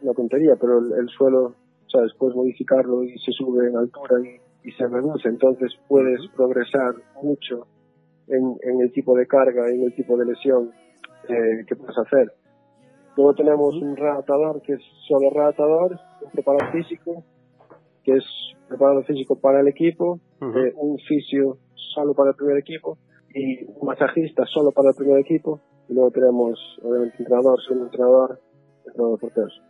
una 0.00 0.12
tontería, 0.14 0.56
pero 0.60 0.78
el, 0.78 0.92
el 0.92 1.08
suelo, 1.08 1.54
sabes, 1.88 2.12
puedes 2.18 2.36
modificarlo 2.36 3.02
y 3.02 3.18
se 3.18 3.32
sube 3.32 3.68
en 3.68 3.76
altura 3.76 4.20
y 4.20 4.40
y 4.64 4.72
se 4.72 4.86
reduce, 4.86 5.28
entonces 5.28 5.72
puedes 5.88 6.20
progresar 6.34 6.94
mucho 7.22 7.66
en, 8.28 8.56
en 8.62 8.80
el 8.80 8.90
tipo 8.92 9.14
de 9.14 9.26
carga, 9.26 9.68
en 9.68 9.82
el 9.82 9.94
tipo 9.94 10.16
de 10.16 10.24
lesión 10.24 10.70
eh, 11.28 11.64
que 11.66 11.76
puedes 11.76 11.96
hacer. 11.98 12.32
Luego 13.14 13.34
tenemos 13.34 13.74
un 13.74 13.94
readaptador 13.94 14.62
que 14.62 14.72
es 14.72 14.82
solo 15.06 15.28
readaptador, 15.30 16.00
un 16.22 16.30
preparador 16.30 16.72
físico, 16.72 17.22
que 18.02 18.14
es 18.16 18.24
preparador 18.66 19.04
físico 19.04 19.36
para 19.38 19.60
el 19.60 19.68
equipo, 19.68 20.18
eh, 20.40 20.72
un 20.76 20.98
fisio 20.98 21.58
solo 21.94 22.14
para 22.14 22.30
el 22.30 22.36
primer 22.36 22.58
equipo 22.58 22.98
y 23.34 23.64
un 23.64 23.86
masajista 23.86 24.44
solo 24.46 24.70
para 24.72 24.90
el 24.90 24.96
primer 24.96 25.18
equipo. 25.18 25.60
Y 25.88 25.94
luego 25.94 26.10
tenemos, 26.10 26.58
obviamente, 26.82 27.16
entrenador, 27.18 27.60
solo 27.62 27.84
entrenador, 27.84 28.40
entrenador 28.86 29.20
porteros. 29.20 29.62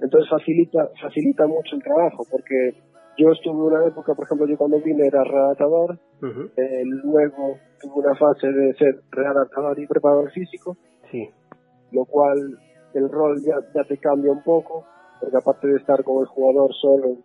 Entonces 0.00 0.28
facilita, 0.30 0.90
facilita 1.00 1.46
mucho 1.46 1.76
el 1.76 1.82
trabajo 1.82 2.24
porque 2.30 2.74
yo 3.18 3.30
estuve 3.32 3.74
una 3.74 3.86
época, 3.86 4.14
por 4.14 4.24
ejemplo, 4.24 4.46
yo 4.46 4.56
cuando 4.58 4.80
vine 4.80 5.06
era 5.06 5.24
redactador, 5.24 5.98
eh, 6.56 6.82
luego 6.84 7.56
tuve 7.80 8.06
una 8.06 8.14
fase 8.14 8.48
de 8.48 8.74
ser 8.74 9.00
redactador 9.10 9.78
y 9.78 9.86
preparador 9.86 10.30
físico, 10.32 10.76
sí. 11.10 11.30
lo 11.92 12.04
cual 12.04 12.36
el 12.94 13.10
rol 13.10 13.40
ya, 13.42 13.56
ya 13.74 13.84
te 13.84 13.96
cambia 13.98 14.32
un 14.32 14.42
poco, 14.42 14.84
porque 15.20 15.36
aparte 15.36 15.66
de 15.66 15.76
estar 15.76 16.02
con 16.04 16.20
el 16.20 16.26
jugador 16.26 16.74
solo, 16.74 17.16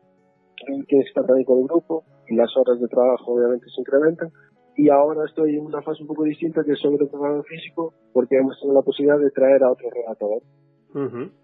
tienes 0.65 0.85
que 0.87 0.99
estar 0.99 1.25
también 1.25 1.45
con 1.45 1.59
el 1.59 1.65
grupo, 1.65 2.03
las 2.31 2.55
horas 2.57 2.79
de 2.79 2.87
trabajo 2.87 3.33
obviamente 3.33 3.67
se 3.73 3.81
incrementan. 3.81 4.29
Y 4.75 4.89
ahora 4.89 5.25
estoy 5.25 5.57
en 5.57 5.65
una 5.65 5.81
fase 5.81 6.01
un 6.01 6.07
poco 6.07 6.23
distinta 6.23 6.63
que 6.63 6.73
es 6.73 6.79
sobre 6.79 7.05
preparador 7.05 7.45
físico, 7.45 7.93
porque 8.13 8.37
hemos 8.37 8.59
tenido 8.59 8.79
la 8.79 8.85
posibilidad 8.85 9.19
de 9.19 9.31
traer 9.31 9.63
a 9.63 9.71
otro 9.71 9.89
redactador. 9.89 10.41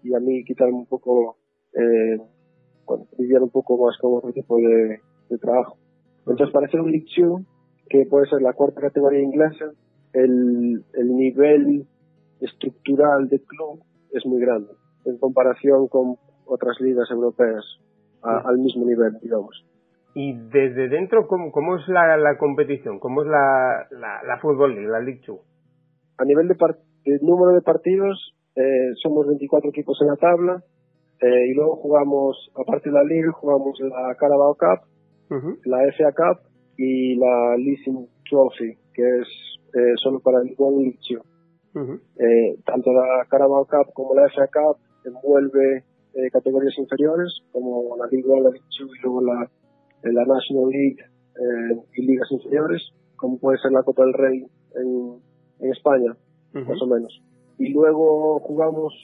Y 0.02 0.14
a 0.14 0.20
mí 0.20 0.44
quitarme 0.44 0.74
un 0.74 0.86
poco 0.86 1.36
eh, 1.72 2.18
bueno, 2.86 3.06
un 3.42 3.50
poco 3.50 3.78
más 3.78 3.96
con 3.98 4.14
otro 4.16 4.32
tipo 4.32 4.56
de, 4.56 5.00
trabajo. 5.40 5.76
Entonces, 6.20 6.50
para 6.52 6.66
hacer 6.66 6.80
un 6.80 6.90
League 6.90 7.06
que 7.88 8.06
puede 8.06 8.26
ser 8.28 8.42
la 8.42 8.52
cuarta 8.52 8.80
categoría 8.80 9.20
inglesa, 9.20 9.72
el, 10.12 10.84
el 10.94 11.16
nivel 11.16 11.86
estructural 12.40 13.28
del 13.28 13.42
club 13.42 13.80
es 14.12 14.24
muy 14.26 14.40
grande 14.40 14.72
en 15.04 15.18
comparación 15.18 15.88
con 15.88 16.16
otras 16.46 16.80
ligas 16.80 17.10
europeas 17.10 17.64
al 18.22 18.58
mismo 18.58 18.84
nivel, 18.84 19.18
digamos. 19.22 19.64
Y 20.20 20.32
desde 20.32 20.88
dentro, 20.88 21.28
¿cómo, 21.28 21.52
cómo 21.52 21.76
es 21.76 21.86
la, 21.86 22.16
la, 22.16 22.36
competición? 22.38 22.98
¿Cómo 22.98 23.22
es 23.22 23.28
la, 23.28 23.86
la, 23.92 24.20
la 24.26 24.38
Fútbol 24.40 24.74
League, 24.74 24.90
la 24.90 24.98
League 24.98 25.20
Two? 25.24 25.38
A 26.16 26.24
nivel 26.24 26.48
de, 26.48 26.56
de 27.04 27.18
número 27.22 27.54
de 27.54 27.62
partidos, 27.62 28.34
eh, 28.56 28.94
somos 29.00 29.28
24 29.28 29.70
equipos 29.70 29.96
en 30.00 30.08
la 30.08 30.16
tabla, 30.16 30.64
eh, 31.20 31.46
y 31.48 31.54
luego 31.54 31.76
jugamos, 31.76 32.50
aparte 32.56 32.88
de 32.88 32.96
la 32.96 33.04
Liga, 33.04 33.30
jugamos 33.30 33.78
la 33.78 34.12
Carabao 34.16 34.56
Cup, 34.56 34.88
la 35.64 35.86
FA 35.96 36.10
Cup 36.10 36.40
y 36.76 37.14
la 37.14 37.56
Leasing 37.56 38.08
Trophy, 38.28 38.76
que 38.92 39.20
es 39.20 39.28
eh, 39.72 39.94
solo 40.02 40.18
para 40.18 40.40
el 40.40 40.52
buen 40.58 40.82
liceo. 40.82 41.22
eh, 41.76 42.58
tanto 42.66 42.92
la 42.92 43.24
Carabao 43.30 43.66
Cup 43.66 43.92
como 43.94 44.16
la 44.16 44.28
FA 44.30 44.48
Cup 44.48 44.78
envuelve 45.04 45.84
eh, 46.14 46.28
categorías 46.32 46.76
inferiores, 46.76 47.38
como 47.52 47.96
la 47.96 48.06
Liga 48.10 48.34
la 48.40 48.50
League 48.50 48.66
y 48.68 49.02
luego 49.02 49.22
la, 49.22 49.48
eh, 50.02 50.12
la 50.12 50.24
National 50.24 50.68
League 50.70 50.98
eh, 51.00 51.80
y 51.94 52.06
ligas 52.06 52.30
inferiores, 52.30 52.82
como 53.16 53.38
puede 53.38 53.58
ser 53.58 53.72
la 53.72 53.82
Copa 53.82 54.04
del 54.04 54.14
Rey 54.14 54.46
en, 54.74 55.20
en 55.60 55.72
España, 55.72 56.16
más 56.52 56.82
o 56.82 56.86
menos. 56.86 57.22
Y 57.58 57.72
luego 57.72 58.40
jugamos 58.40 58.94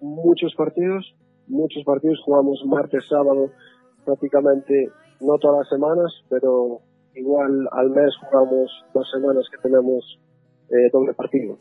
muchos 0.00 0.54
partidos 0.54 1.14
muchos 1.48 1.82
partidos, 1.84 2.20
jugamos 2.24 2.62
martes, 2.66 3.06
sábado, 3.08 3.50
prácticamente 4.04 4.90
no 5.20 5.38
todas 5.38 5.60
las 5.60 5.68
semanas, 5.68 6.12
pero 6.28 6.80
igual 7.14 7.68
al 7.72 7.90
mes 7.90 8.14
jugamos 8.20 8.70
dos 8.94 9.10
semanas 9.10 9.46
que 9.50 9.58
tenemos 9.58 10.18
eh, 10.70 10.90
doble 10.92 11.14
partido, 11.14 11.56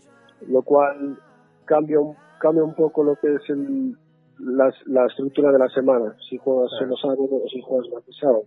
lo 0.48 0.62
cual 0.62 1.18
cambia 1.66 2.00
un, 2.00 2.16
cambia 2.40 2.64
un 2.64 2.76
poco 2.76 3.04
lo 3.04 3.16
que 3.16 3.34
es 3.34 3.50
el, 3.50 3.98
la, 4.40 4.72
la 4.86 5.06
estructura 5.08 5.52
de 5.52 5.60
la 5.60 5.70
semana, 5.70 6.16
si 6.30 6.38
juegas 6.38 6.70
solo 6.78 6.96
sábado 6.98 7.28
o 7.32 7.48
si 7.50 7.62
juegas 7.62 7.90
martes, 7.92 8.16
sábado. 8.20 8.44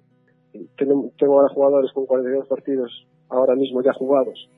Tengo, 0.76 1.10
tengo 1.18 1.40
ahora 1.40 1.54
jugadores 1.54 1.92
con 1.92 2.06
42 2.06 2.48
partidos 2.48 3.06
ahora 3.30 3.54
mismo 3.54 3.82
ya 3.82 3.92
jugados. 3.92 4.50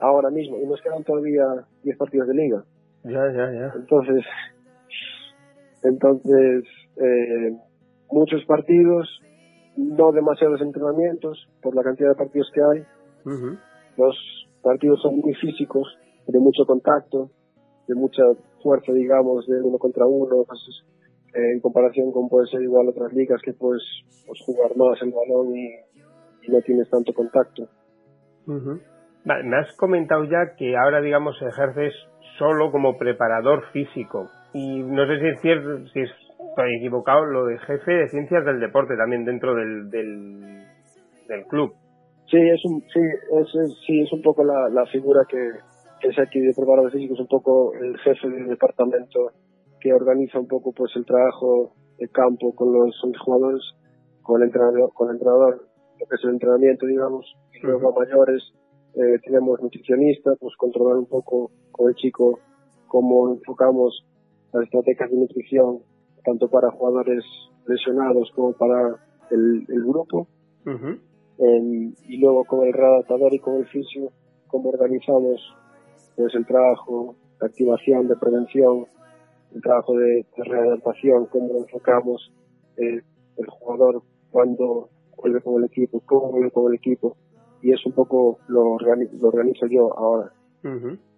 Ahora 0.00 0.30
mismo, 0.30 0.56
y 0.58 0.66
nos 0.66 0.80
quedan 0.80 1.04
todavía 1.04 1.44
10 1.82 1.98
partidos 1.98 2.28
de 2.28 2.34
liga. 2.34 2.64
Ya, 3.04 3.30
ya, 3.32 3.52
ya. 3.52 3.72
Entonces, 3.76 4.24
entonces, 5.82 6.64
eh, 6.96 7.56
muchos 8.10 8.44
partidos, 8.46 9.08
no 9.76 10.12
demasiados 10.12 10.60
entrenamientos 10.62 11.48
por 11.62 11.74
la 11.74 11.82
cantidad 11.82 12.10
de 12.10 12.14
partidos 12.14 12.50
que 12.54 12.60
hay, 12.62 12.84
los 13.96 14.16
partidos 14.62 15.00
son 15.02 15.18
muy 15.18 15.34
físicos, 15.34 15.88
de 16.26 16.38
mucho 16.38 16.64
contacto, 16.64 17.30
de 17.86 17.94
mucha 17.94 18.22
fuerza, 18.62 18.92
digamos, 18.92 19.46
de 19.46 19.60
uno 19.62 19.78
contra 19.78 20.06
uno, 20.06 20.44
pues, 20.46 20.60
eh, 21.34 21.52
en 21.52 21.60
comparación 21.60 22.12
con 22.12 22.28
puede 22.28 22.46
ser 22.48 22.62
igual 22.62 22.88
otras 22.88 23.12
ligas 23.12 23.40
que 23.42 23.52
puedes 23.52 23.82
pues, 24.26 24.40
jugar 24.44 24.76
más 24.76 25.00
el 25.02 25.12
balón 25.12 25.56
y, 25.56 25.68
no 26.48 26.60
tienes 26.62 26.88
tanto 26.90 27.12
contacto. 27.12 27.68
me 28.46 29.56
has 29.56 29.76
comentado 29.76 30.24
ya 30.24 30.56
que 30.56 30.76
ahora, 30.76 31.00
digamos, 31.00 31.36
ejerces 31.42 31.94
solo 32.38 32.72
como 32.72 32.96
preparador 32.96 33.62
físico. 33.72 34.26
Y 34.52 34.82
no 34.82 35.06
sé 35.06 35.20
si 35.20 35.26
es 35.28 35.40
cierto, 35.42 35.86
si 35.92 36.00
estoy 36.00 36.76
equivocado, 36.78 37.24
lo 37.26 37.46
de 37.46 37.58
jefe 37.58 37.92
de 37.92 38.08
ciencias 38.08 38.44
del 38.44 38.58
deporte 38.58 38.96
también 38.96 39.24
dentro 39.24 39.54
del, 39.54 39.90
del, 39.90 40.64
del 41.28 41.44
club. 41.46 41.72
Sí, 42.30 42.38
es 42.38 42.64
un, 42.64 42.80
sí, 42.80 43.00
es, 43.00 43.76
sí, 43.86 44.00
es 44.02 44.12
un 44.12 44.22
poco 44.22 44.42
la, 44.42 44.68
la 44.70 44.86
figura 44.86 45.20
que, 45.28 45.38
que 46.00 46.08
es 46.08 46.18
aquí 46.18 46.40
de 46.40 46.52
preparador 46.56 46.90
físico, 46.90 47.14
es 47.14 47.20
un 47.20 47.28
poco 47.28 47.74
el 47.74 47.96
jefe 47.98 48.28
del 48.28 48.48
departamento 48.48 49.30
que 49.80 49.92
organiza 49.92 50.38
un 50.38 50.46
poco 50.46 50.72
pues 50.72 50.92
el 50.96 51.04
trabajo 51.04 51.72
de 51.98 52.08
campo 52.08 52.54
con 52.54 52.72
los, 52.72 52.94
jugadores, 53.24 53.62
con 54.22 54.40
el 54.40 54.48
entrenador, 54.48 54.92
con 54.94 55.08
el 55.08 55.16
entrenador, 55.16 55.68
lo 55.98 56.06
que 56.06 56.14
es 56.14 56.24
el 56.24 56.30
entrenamiento, 56.30 56.86
digamos, 56.86 57.26
y 57.52 57.66
luego 57.66 57.90
a 57.90 58.04
mayores 58.04 58.42
eh, 58.94 59.18
tenemos 59.24 59.60
nutricionista, 59.60 60.32
pues 60.40 60.54
controlar 60.56 60.96
un 60.96 61.06
poco 61.06 61.50
con 61.70 61.88
el 61.88 61.94
chico 61.94 62.40
cómo 62.88 63.32
enfocamos 63.32 64.04
las 64.52 64.64
estrategias 64.64 65.10
de 65.10 65.16
nutrición, 65.16 65.78
tanto 66.24 66.48
para 66.48 66.70
jugadores 66.70 67.24
lesionados 67.66 68.30
como 68.34 68.52
para 68.52 68.96
el, 69.30 69.64
grupo. 69.68 70.26
y 71.38 72.16
luego 72.18 72.44
con 72.44 72.66
el 72.66 72.72
readaptador 72.72 73.32
y 73.32 73.38
con 73.38 73.56
el 73.56 73.66
fisio, 73.66 74.10
cómo 74.48 74.70
organizamos 74.70 75.40
pues 76.16 76.34
el 76.34 76.44
trabajo 76.46 77.14
de 77.40 77.46
activación, 77.46 78.08
de 78.08 78.16
prevención, 78.16 78.86
el 79.54 79.62
trabajo 79.62 79.94
de, 79.94 80.24
readaptación, 80.36 81.26
cómo 81.26 81.58
enfocamos 81.58 82.32
eh, 82.76 83.00
el 83.36 83.46
jugador 83.46 84.02
cuando 84.30 84.88
vuelve 85.16 85.40
con 85.40 85.62
el 85.62 85.64
equipo, 85.64 86.00
cómo 86.06 86.30
vuelve 86.30 86.50
con 86.50 86.72
el 86.72 86.78
equipo, 86.78 87.16
y 87.62 87.72
es 87.72 87.84
un 87.84 87.92
poco 87.92 88.38
lo, 88.48 88.78
lo 88.78 89.28
organizo 89.28 89.66
yo 89.66 89.96
ahora. 89.96 90.32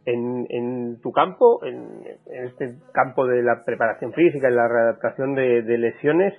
en, 0.05 0.47
en 0.49 1.01
tu 1.01 1.13
campo, 1.13 1.65
en, 1.65 2.05
este 2.27 2.77
campo 2.93 3.27
de 3.27 3.43
la 3.43 3.65
preparación 3.65 4.13
física 4.13 4.51
y 4.51 4.55
la 4.55 4.69
readaptación 4.69 5.35
de, 5.35 5.63
lesiones, 5.79 6.35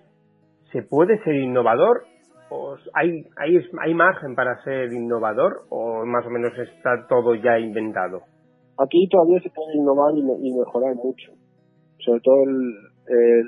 ¿se 0.71 0.83
puede 0.83 1.23
ser 1.23 1.35
innovador? 1.35 2.03
¿O 2.50 2.75
hay, 2.93 3.25
hay, 3.38 3.57
¿Hay 3.81 3.93
margen 3.93 4.35
para 4.35 4.62
ser 4.63 4.91
innovador 4.93 5.63
o 5.69 6.05
más 6.05 6.25
o 6.25 6.29
menos 6.29 6.51
está 6.57 7.07
todo 7.07 7.35
ya 7.35 7.57
inventado? 7.57 8.21
Aquí 8.77 9.07
todavía 9.09 9.39
se 9.41 9.50
puede 9.50 9.75
innovar 9.75 10.13
y, 10.15 10.53
mejorar 10.53 10.95
mucho. 10.95 11.31
Sobre 12.03 12.22
todo 12.22 12.45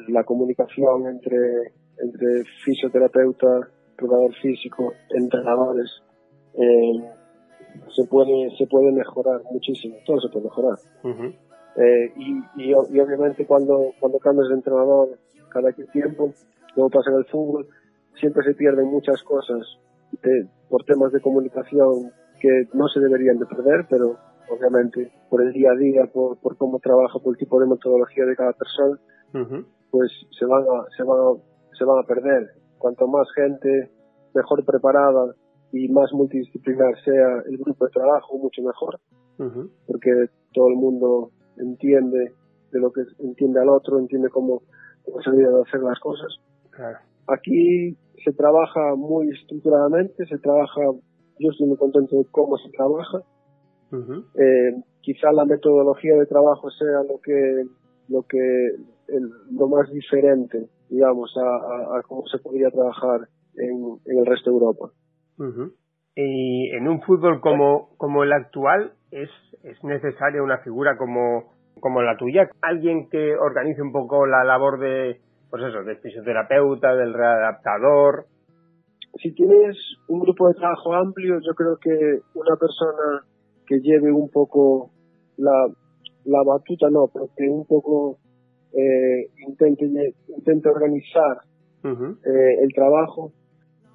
la 0.07 0.23
comunicación 0.23 1.07
entre, 1.07 1.73
entre 1.97 2.43
fisioterapeuta, 2.63 3.67
preparador 3.95 4.33
físico, 4.35 4.93
entrenadores, 5.09 5.89
eh, 6.53 7.03
se 7.95 8.05
puede 8.05 8.55
se 8.57 8.67
puede 8.67 8.91
mejorar 8.91 9.41
muchísimo, 9.51 9.95
todo 10.05 10.19
se 10.19 10.29
puede 10.29 10.45
mejorar. 10.45 10.77
eh, 11.77 12.13
y, 12.15 12.63
y, 12.63 12.73
obviamente 12.73 13.45
cuando, 13.45 13.91
cuando 13.99 14.19
cambias 14.19 14.49
de 14.49 14.55
entrenador 14.55 15.17
cada 15.49 15.71
tiempo, 15.71 16.33
como 16.73 16.89
pasa 16.89 17.11
en 17.11 17.17
el 17.17 17.25
fútbol, 17.25 17.67
siempre 18.19 18.43
se 18.43 18.53
pierden 18.53 18.87
muchas 18.87 19.21
cosas 19.23 19.61
por 20.69 20.83
temas 20.85 21.11
de 21.11 21.21
comunicación 21.21 22.11
que 22.39 22.67
no 22.73 22.87
se 22.87 22.99
deberían 22.99 23.37
de 23.37 23.45
perder, 23.45 23.85
pero 23.89 24.17
obviamente 24.49 25.11
por 25.29 25.41
el 25.41 25.53
día 25.53 25.71
a 25.71 25.75
día, 25.75 26.05
por, 26.11 26.37
por 26.37 26.57
cómo 26.57 26.79
trabaja, 26.79 27.19
por 27.19 27.33
el 27.33 27.39
tipo 27.39 27.59
de 27.59 27.67
metodología 27.67 28.25
de 28.25 28.35
cada 28.35 28.53
persona, 28.53 28.99
pues 29.91 30.11
se 30.37 30.45
van 30.45 30.63
a, 30.63 30.85
se 30.95 31.03
van 31.03 31.19
a, 31.19 31.75
se 31.77 31.83
van 31.83 31.99
a 31.99 32.07
perder. 32.07 32.49
Cuanto 32.77 33.07
más 33.07 33.27
gente 33.33 33.91
mejor 34.33 34.63
preparada 34.65 35.33
y 35.71 35.87
más 35.89 36.11
multidisciplinar 36.13 36.93
sea 37.03 37.43
el 37.49 37.57
grupo 37.57 37.85
de 37.85 37.91
trabajo, 37.91 38.37
mucho 38.37 38.61
mejor, 38.61 38.99
porque 39.87 40.11
todo 40.53 40.69
el 40.69 40.75
mundo 40.75 41.31
entiende 41.57 42.33
de 42.71 42.79
lo 42.79 42.91
que 42.91 43.01
entiende 43.19 43.61
al 43.61 43.69
otro, 43.69 43.99
entiende 43.99 44.29
cómo, 44.29 44.61
cómo 45.03 45.21
se 45.21 45.31
deben 45.31 45.55
hacer 45.65 45.81
las 45.81 45.99
cosas. 45.99 46.27
Aquí 47.27 47.97
se 48.23 48.33
trabaja 48.33 48.95
muy 48.95 49.29
estructuradamente, 49.29 50.25
se 50.25 50.37
trabaja, 50.37 50.81
yo 51.39 51.51
estoy 51.51 51.67
muy 51.67 51.77
contento 51.77 52.17
de 52.17 52.25
cómo 52.31 52.57
se 52.57 52.69
trabaja. 52.71 53.19
Eh, 53.93 54.83
quizá 55.01 55.31
la 55.31 55.45
metodología 55.45 56.15
de 56.15 56.25
trabajo 56.25 56.69
sea 56.71 57.03
lo 57.07 57.19
que 57.21 57.63
lo 58.09 58.23
que 58.23 58.69
lo 59.51 59.67
más 59.67 59.89
diferente, 59.91 60.67
digamos, 60.89 61.35
a, 61.37 61.97
a, 61.97 62.01
cómo 62.03 62.23
se 62.27 62.39
podría 62.39 62.69
trabajar 62.69 63.27
en, 63.55 63.99
en 64.05 64.19
el 64.19 64.25
resto 64.25 64.49
de 64.49 64.55
Europa. 64.55 64.91
Y 66.15 66.69
en 66.71 66.87
un 66.87 67.01
fútbol 67.01 67.41
como, 67.41 67.89
como 67.97 68.23
el 68.23 68.31
actual 68.31 68.93
es, 69.11 69.29
es 69.63 69.83
necesaria 69.83 70.41
una 70.41 70.59
figura 70.59 70.97
como, 70.97 71.53
como 71.79 72.01
la 72.01 72.17
tuya, 72.17 72.49
alguien 72.61 73.09
que 73.09 73.35
organice 73.35 73.81
un 73.81 73.91
poco 73.91 74.25
la 74.25 74.43
labor 74.43 74.79
de, 74.79 75.19
pues 75.49 75.63
eso, 75.63 75.83
de 75.83 75.97
fisioterapeuta, 75.97 76.95
del 76.95 77.13
readaptador. 77.13 78.25
Si 79.21 79.33
tienes 79.33 79.77
un 80.07 80.21
grupo 80.21 80.47
de 80.47 80.55
trabajo 80.55 80.93
amplio, 80.93 81.39
yo 81.45 81.53
creo 81.53 81.77
que 81.77 82.21
una 82.33 82.55
persona 82.55 83.23
que 83.65 83.79
lleve 83.79 84.11
un 84.11 84.29
poco 84.29 84.91
la, 85.37 85.67
la 86.25 86.43
batuta, 86.43 86.89
no, 86.89 87.07
pero 87.07 87.29
que 87.35 87.47
un 87.49 87.65
poco 87.65 88.17
eh, 88.73 89.29
intente, 89.47 89.85
intente 90.27 90.69
organizar 90.69 91.39
eh, 91.83 92.57
el 92.61 92.73
trabajo, 92.73 93.31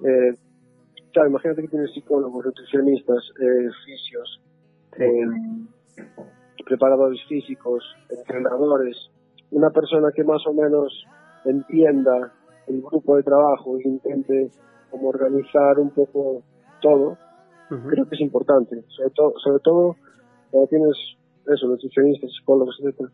eh, 0.05 0.33
Claro, 1.13 1.29
imagínate 1.29 1.63
que 1.63 1.67
tienes 1.67 1.91
psicólogos, 1.93 2.45
nutricionistas, 2.45 3.17
eh, 3.41 3.69
fisios, 3.85 4.41
eh, 4.97 6.05
preparadores 6.65 7.19
físicos, 7.27 7.83
entrenadores, 8.09 8.95
una 9.51 9.69
persona 9.71 10.09
que 10.15 10.23
más 10.23 10.41
o 10.47 10.53
menos 10.53 11.05
entienda 11.43 12.31
el 12.67 12.81
grupo 12.81 13.17
de 13.17 13.23
trabajo 13.23 13.77
e 13.77 13.89
intente 13.89 14.51
como 14.89 15.09
organizar 15.09 15.79
un 15.79 15.89
poco 15.89 16.43
todo, 16.81 17.17
creo 17.89 18.05
que 18.05 18.15
es 18.15 18.21
importante. 18.21 18.83
Sobre 18.87 19.09
todo, 19.11 19.33
sobre 19.43 19.59
todo 19.59 19.95
cuando 20.49 20.67
tienes 20.67 20.95
eso, 21.47 21.67
nutricionistas, 21.67 22.31
psicólogos, 22.37 22.77
etc. 22.83 23.09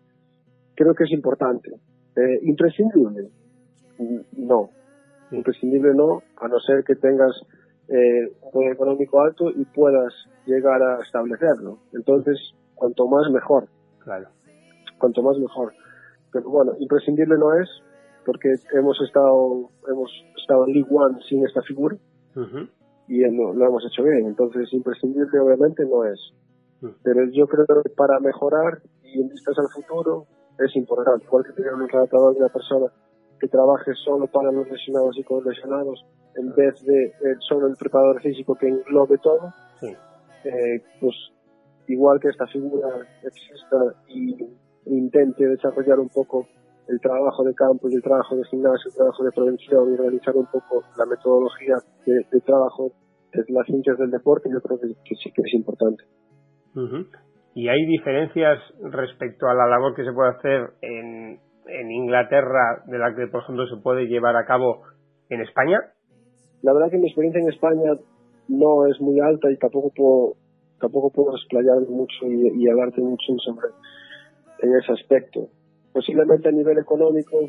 Creo 0.75 0.93
que 0.93 1.03
es 1.03 1.11
importante. 1.11 1.71
Eh, 2.15 2.39
imprescindible, 2.43 3.29
no. 4.33 4.69
Imprescindible 5.31 5.93
no, 5.93 6.23
a 6.37 6.47
no 6.47 6.59
ser 6.59 6.83
que 6.83 6.95
tengas 6.95 7.33
eh, 7.89 8.31
un 8.41 8.51
poder 8.51 8.73
económico 8.73 9.21
alto 9.21 9.49
y 9.49 9.65
puedas 9.65 10.13
llegar 10.45 10.81
a 10.81 11.01
establecerlo. 11.03 11.79
Entonces, 11.93 12.37
cuanto 12.75 13.07
más 13.07 13.29
mejor. 13.31 13.67
Claro. 13.99 14.29
Cuanto 14.97 15.21
más 15.21 15.37
mejor. 15.37 15.73
Pero 16.31 16.49
bueno, 16.49 16.73
imprescindible 16.79 17.37
no 17.37 17.53
es, 17.53 17.69
porque 18.25 18.55
hemos 18.73 18.99
estado, 19.01 19.69
hemos 19.87 20.11
estado 20.37 20.65
en 20.67 20.73
League 20.73 20.89
One 20.91 21.19
sin 21.29 21.45
esta 21.45 21.61
figura 21.61 21.97
y 23.07 23.19
lo, 23.19 23.53
hemos 23.53 23.83
hecho 23.85 24.03
bien. 24.03 24.25
Entonces, 24.25 24.71
imprescindible 24.73 25.39
obviamente 25.39 25.83
no 25.85 26.05
es. 26.05 26.19
Pero 27.03 27.25
yo 27.31 27.47
creo 27.47 27.65
que 27.65 27.89
para 27.89 28.19
mejorar 28.19 28.81
y 29.03 29.21
en 29.21 29.29
vistas 29.29 29.57
al 29.57 29.69
futuro 29.69 30.25
es 30.59 30.75
importante. 30.75 31.25
Igual 31.25 31.43
que 31.45 31.53
tener 31.53 31.73
un 31.73 31.87
tratador 31.87 32.33
de 32.33 32.39
una 32.39 32.49
persona 32.49 32.87
que 33.39 33.47
trabaje 33.47 33.93
solo 34.03 34.27
para 34.27 34.51
los 34.51 34.69
lesionados 34.69 35.17
y 35.17 35.23
con 35.23 35.43
lesionados, 35.43 36.05
en 36.35 36.53
vez 36.55 36.83
de 36.83 37.05
eh, 37.05 37.35
solo 37.39 37.67
el 37.67 37.75
preparador 37.75 38.21
físico 38.21 38.55
que 38.55 38.67
englobe 38.67 39.17
todo, 39.19 39.53
eh, 40.43 40.81
pues 40.99 41.15
igual 41.87 42.19
que 42.19 42.29
esta 42.29 42.47
figura 42.47 42.87
exista 43.23 43.95
y 44.07 44.35
intente 44.85 45.47
desarrollar 45.47 45.99
un 45.99 46.09
poco 46.09 46.47
el 46.87 46.99
trabajo 47.01 47.43
de 47.43 47.53
campo 47.53 47.89
y 47.89 47.95
el 47.95 48.01
trabajo 48.01 48.35
de 48.35 48.43
gimnasio, 48.45 48.89
el 48.89 48.95
trabajo 48.95 49.23
de 49.23 49.31
prevención 49.31 49.93
y 49.93 49.97
realizar 49.97 50.35
un 50.35 50.45
poco 50.45 50.83
la 50.97 51.05
metodología 51.05 51.75
de, 52.05 52.41
trabajo 52.41 52.91
de 53.33 53.43
las 53.49 53.65
ciencias 53.65 53.97
del 53.97 54.11
deporte, 54.11 54.49
yo 54.51 54.61
creo 54.61 54.79
que, 54.79 55.15
sí 55.15 55.31
que 55.31 55.41
es 55.41 55.53
importante. 55.53 56.03
¿Y 57.55 57.67
hay 57.69 57.85
diferencias 57.85 58.59
respecto 58.91 59.47
a 59.47 59.53
la 59.53 59.67
labor 59.67 59.95
que 59.95 60.05
se 60.05 60.13
puede 60.13 60.29
hacer 60.29 60.73
en, 60.81 61.39
en 61.67 61.91
Inglaterra 61.91 62.83
de 62.85 62.99
la 62.99 63.15
que, 63.15 63.27
por 63.27 63.41
ejemplo, 63.41 63.67
se 63.67 63.81
puede 63.81 64.05
llevar 64.07 64.35
a 64.35 64.45
cabo 64.45 64.83
en 65.29 65.41
España? 65.41 65.79
La 66.61 66.73
verdad 66.73 66.89
que 66.91 66.97
mi 66.97 67.07
experiencia 67.07 67.41
en 67.41 67.49
España 67.49 67.93
no 68.47 68.87
es 68.87 68.99
muy 69.01 69.19
alta 69.19 69.51
y 69.51 69.57
tampoco 69.57 69.91
puedo, 69.95 70.33
tampoco 70.79 71.11
puedo 71.11 71.35
explayarme 71.35 71.87
mucho 71.89 72.25
y, 72.27 72.67
hablarte 72.69 73.01
mucho 73.01 73.33
sobre 73.43 73.67
en 74.59 74.75
ese 74.75 74.93
aspecto. 74.93 75.49
Posiblemente 75.97 76.47
a 76.47 76.51
nivel 76.51 76.77
económico 76.77 77.39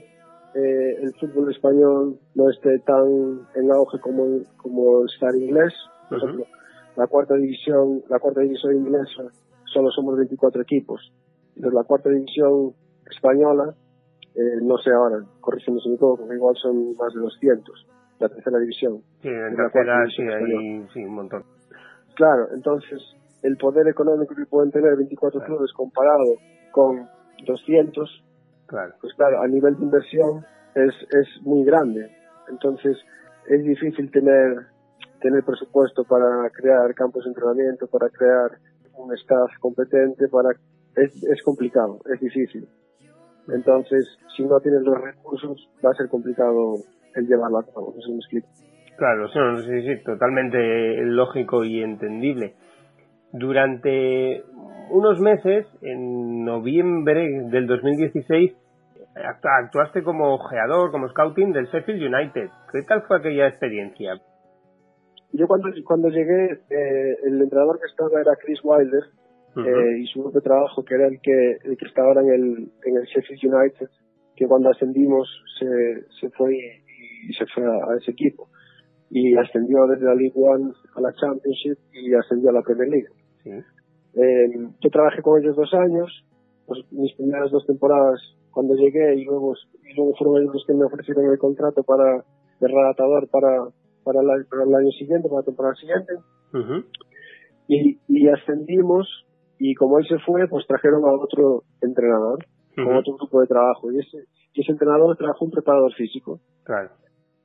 eh, 0.55 0.97
el 1.03 1.13
fútbol 1.21 1.51
español 1.53 2.19
no 2.35 2.49
esté 2.49 2.79
tan 2.79 3.47
en 3.55 3.71
auge 3.71 4.01
como, 4.01 4.25
como 4.57 5.03
el 5.03 5.09
estar 5.13 5.37
inglés. 5.37 5.75
Por 6.09 6.17
ejemplo, 6.17 6.47
la 6.97 7.07
cuarta 7.09 7.35
división, 7.35 8.03
la 8.09 8.19
cuarta 8.19 8.41
división 8.41 8.75
inglesa 8.75 9.25
solo 9.67 9.91
somos 9.91 10.17
24 10.17 10.63
equipos. 10.63 11.13
Entonces 11.57 11.75
la 11.75 11.85
cuarta 11.85 12.09
división 12.09 12.73
española, 13.11 13.75
eh, 14.35 14.61
no 14.63 14.79
sé 14.79 14.93
ahora, 14.93 15.23
corrígeme 15.43 15.79
si 15.81 15.91
me 15.91 15.97
equivoco, 15.97 16.33
igual 16.33 16.57
son 16.57 16.97
más 16.97 17.13
de 17.13 17.21
200, 17.21 17.87
la 18.19 18.31
tercera 18.31 18.59
división. 18.61 19.03
Sí, 19.21 19.29
en 19.29 19.57
la 19.59 19.69
tercera 19.69 20.07
sí 20.17 20.23
hay 20.23 20.87
sí, 20.95 21.05
un 21.05 21.15
montón. 21.17 21.43
Claro, 22.15 22.49
entonces 22.55 22.99
el 23.43 23.59
poder 23.59 23.89
económico 23.89 24.35
que 24.35 24.47
pueden 24.47 24.71
tener 24.71 24.97
24 24.97 25.39
clubes 25.43 25.71
comparado 25.75 26.25
con 26.73 27.07
200, 27.45 28.25
claro. 28.69 28.95
pues 29.01 29.13
claro, 29.15 29.43
a 29.43 29.49
nivel 29.49 29.77
de 29.77 29.85
inversión 29.85 30.47
es, 30.75 30.95
es 31.11 31.43
muy 31.43 31.65
grande. 31.65 32.09
Entonces 32.49 32.97
es 33.49 33.65
difícil 33.65 34.11
tener 34.13 34.67
tener 35.21 35.43
presupuesto 35.43 36.05
para 36.05 36.49
crear 36.51 36.95
campos 36.95 37.25
de 37.25 37.31
entrenamiento, 37.31 37.89
para 37.89 38.09
crear 38.09 38.53
un 38.97 39.13
staff 39.15 39.51
competente, 39.59 40.29
para 40.29 40.51
es, 40.97 41.23
es 41.25 41.43
complicado, 41.43 41.99
es 42.13 42.21
difícil. 42.21 42.69
Entonces, 43.49 44.07
si 44.37 44.45
no 44.45 44.61
tienes 44.61 44.83
los 44.83 45.01
recursos, 45.01 45.69
va 45.85 45.91
a 45.91 45.95
ser 45.95 46.09
complicado 46.09 46.75
el 47.15 47.27
llevarlo 47.27 47.59
a 47.59 47.65
cabo, 47.65 47.95
eso 47.99 48.11
me 48.11 48.19
explico. 48.19 48.49
Claro, 48.97 49.29
sí, 49.29 49.83
sí, 49.83 50.03
totalmente 50.05 51.03
lógico 51.05 51.65
y 51.65 51.83
entendible. 51.83 52.57
Durante 53.33 54.43
unos 54.91 55.21
meses, 55.21 55.67
en 55.83 56.45
noviembre 56.45 57.43
del 57.51 57.67
2016, 57.67 58.53
actuaste 59.15 60.03
como 60.03 60.35
ojeador, 60.35 60.91
como 60.91 61.09
scouting 61.09 61.53
del 61.53 61.67
Sheffield 61.67 62.03
United. 62.03 62.49
¿Qué 62.73 62.83
tal 62.83 63.03
fue 63.03 63.19
aquella 63.19 63.49
experiencia? 63.49 64.21
Yo 65.33 65.47
cuando, 65.47 65.69
cuando 65.85 66.09
llegué, 66.09 66.53
eh, 66.71 67.17
el 67.25 67.43
entrenador 67.43 67.79
que 67.79 67.87
estaba 67.87 68.21
era 68.21 68.37
Chris 68.37 68.61
Wilder 68.63 69.05
eh, 69.57 69.99
y 70.01 70.07
su 70.07 70.21
grupo 70.23 70.39
de 70.39 70.45
trabajo, 70.45 70.85
que 70.85 70.95
era 70.95 71.07
el 71.07 71.21
que, 71.21 71.59
el 71.65 71.77
que 71.77 71.87
estaba 71.87 72.09
ahora 72.09 72.23
en 72.23 72.33
el, 72.33 72.73
en 72.85 72.97
el 72.97 73.05
Sheffield 73.05 73.55
United, 73.55 73.89
que 74.37 74.47
cuando 74.47 74.71
ascendimos 74.71 75.29
se, 75.59 75.67
se 76.21 76.31
fue 76.31 76.55
y, 76.55 77.33
se 77.35 77.45
fue 77.47 77.65
a, 77.65 77.97
ese 78.01 78.13
equipo. 78.13 78.49
Y 79.11 79.37
ascendió 79.37 79.87
desde 79.87 80.05
la 80.05 80.15
League 80.15 80.35
One 80.35 80.73
a 80.95 81.01
la 81.01 81.13
Championship 81.13 81.79
y 81.93 82.15
ascendió 82.15 82.51
a 82.51 82.53
la 82.53 82.63
Premier 82.63 82.89
League. 82.89 83.09
Eh, 83.51 84.69
yo 84.81 84.91
trabajé 84.91 85.23
con 85.23 85.41
ellos 85.41 85.57
dos 85.57 85.73
años, 85.75 86.25
pues, 86.67 86.81
mis 86.91 87.15
primeras 87.15 87.51
dos 87.51 87.67
temporadas 87.67 88.21
cuando 88.51 88.75
llegué 88.75 89.15
y 89.15 89.25
luego, 89.25 89.55
y 89.85 89.95
luego 89.95 90.15
fueron 90.17 90.43
ellos 90.43 90.55
los 90.55 90.67
que 90.67 90.75
me 90.75 90.85
ofrecieron 90.85 91.31
el 91.31 91.39
contrato 91.39 91.83
para 91.83 92.25
de 92.61 92.67
relatador 92.67 93.29
para 93.29 93.69
para, 94.13 94.65
el 94.65 94.75
año 94.75 94.91
siguiente, 94.93 95.29
para 95.29 95.41
la 95.41 95.47
temporada 95.47 95.75
siguiente. 95.75 96.15
y, 97.69 97.99
y, 98.09 98.29
ascendimos 98.29 99.07
y 99.59 99.75
como 99.75 99.99
él 99.99 100.07
se 100.09 100.19
fue, 100.21 100.49
pues 100.49 100.67
trajeron 100.67 101.05
a 101.05 101.13
otro 101.13 101.65
entrenador, 101.83 102.47
con 102.77 102.97
otro 102.97 103.17
grupo 103.17 103.41
de 103.41 103.49
trabajo. 103.49 103.91
Y 103.93 103.99
ese, 103.99 104.25
y 104.55 104.61
ese 104.61 104.73
entrenador 104.73 105.17
trajo 105.17 105.45
un 105.45 105.51
preparador 105.51 105.93
físico. 105.95 106.41
Claro. 106.65 106.91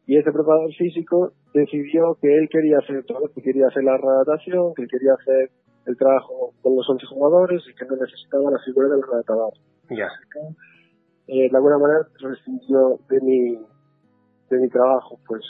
Y 0.05 0.17
ese 0.17 0.31
preparador 0.31 0.71
físico 0.73 1.31
decidió 1.53 2.17
que 2.21 2.27
él 2.37 2.47
quería 2.49 2.77
hacer 2.77 3.03
todo, 3.05 3.29
que 3.33 3.41
quería 3.41 3.67
hacer 3.67 3.83
la 3.83 3.97
redactación, 3.97 4.73
que 4.75 4.85
quería 4.87 5.13
hacer 5.13 5.49
el 5.85 5.97
trabajo 5.97 6.53
con 6.61 6.75
los 6.75 6.89
11 6.89 7.05
jugadores 7.07 7.63
y 7.69 7.75
que 7.75 7.85
no 7.85 7.95
necesitaba 7.95 8.51
la 8.51 8.59
figura 8.59 8.87
del 8.89 9.01
redactador. 9.01 9.53
Ya. 9.89 10.07
Eh, 11.27 11.49
de 11.49 11.55
alguna 11.55 11.77
manera 11.77 12.07
rescindió 12.19 12.99
de 13.09 13.21
mi, 13.21 13.59
de 14.49 14.57
mi 14.59 14.69
trabajo, 14.69 15.19
pues 15.27 15.43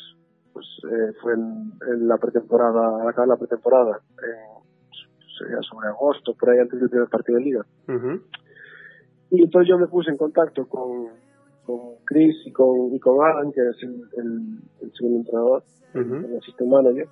pues 0.53 0.65
eh, 0.85 1.13
fue 1.21 1.33
en, 1.33 2.07
la 2.07 2.17
pretemporada, 2.17 3.09
acá 3.09 3.23
en 3.23 3.29
la 3.29 3.37
pretemporada, 3.37 3.99
sería 5.37 5.59
sobre 5.61 5.87
agosto, 5.87 6.35
por 6.35 6.51
ahí 6.51 6.59
antes 6.59 6.79
del 6.79 6.89
primer 6.89 7.09
partido 7.09 7.39
de 7.39 7.43
liga. 7.43 7.65
Y 9.31 9.41
entonces 9.41 9.67
yo 9.67 9.79
me 9.79 9.87
puse 9.87 10.11
en 10.11 10.17
contacto 10.17 10.67
con, 10.67 11.07
con 11.65 11.79
Chris 12.05 12.35
y 12.45 12.51
con, 12.51 12.93
y 12.93 12.99
con 12.99 13.25
Alan, 13.25 13.51
que 13.51 13.61
es 13.61 13.77
el, 13.81 14.03
el, 14.79 14.91
segundo 14.93 15.19
entrenador, 15.19 15.63
el 15.95 16.37
assistant 16.37 16.69
manager, 16.69 17.07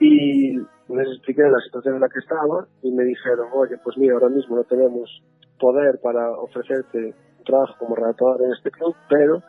y 0.00 0.58
les 0.94 1.08
expliqué 1.08 1.42
la 1.42 1.58
situación 1.64 1.96
en 1.96 2.00
la 2.00 2.08
que 2.08 2.20
estaba 2.20 2.66
y 2.82 2.92
me 2.92 3.04
dijeron, 3.04 3.48
oye, 3.52 3.76
pues 3.82 3.98
mira, 3.98 4.14
ahora 4.14 4.28
mismo 4.28 4.56
no 4.56 4.64
tenemos 4.64 5.10
poder 5.58 5.98
para 6.02 6.30
ofrecerte 6.30 7.14
un 7.38 7.44
trabajo 7.44 7.74
como 7.78 7.96
redactor 7.96 8.42
en 8.42 8.52
este 8.52 8.70
club, 8.70 8.94
pero 9.08 9.42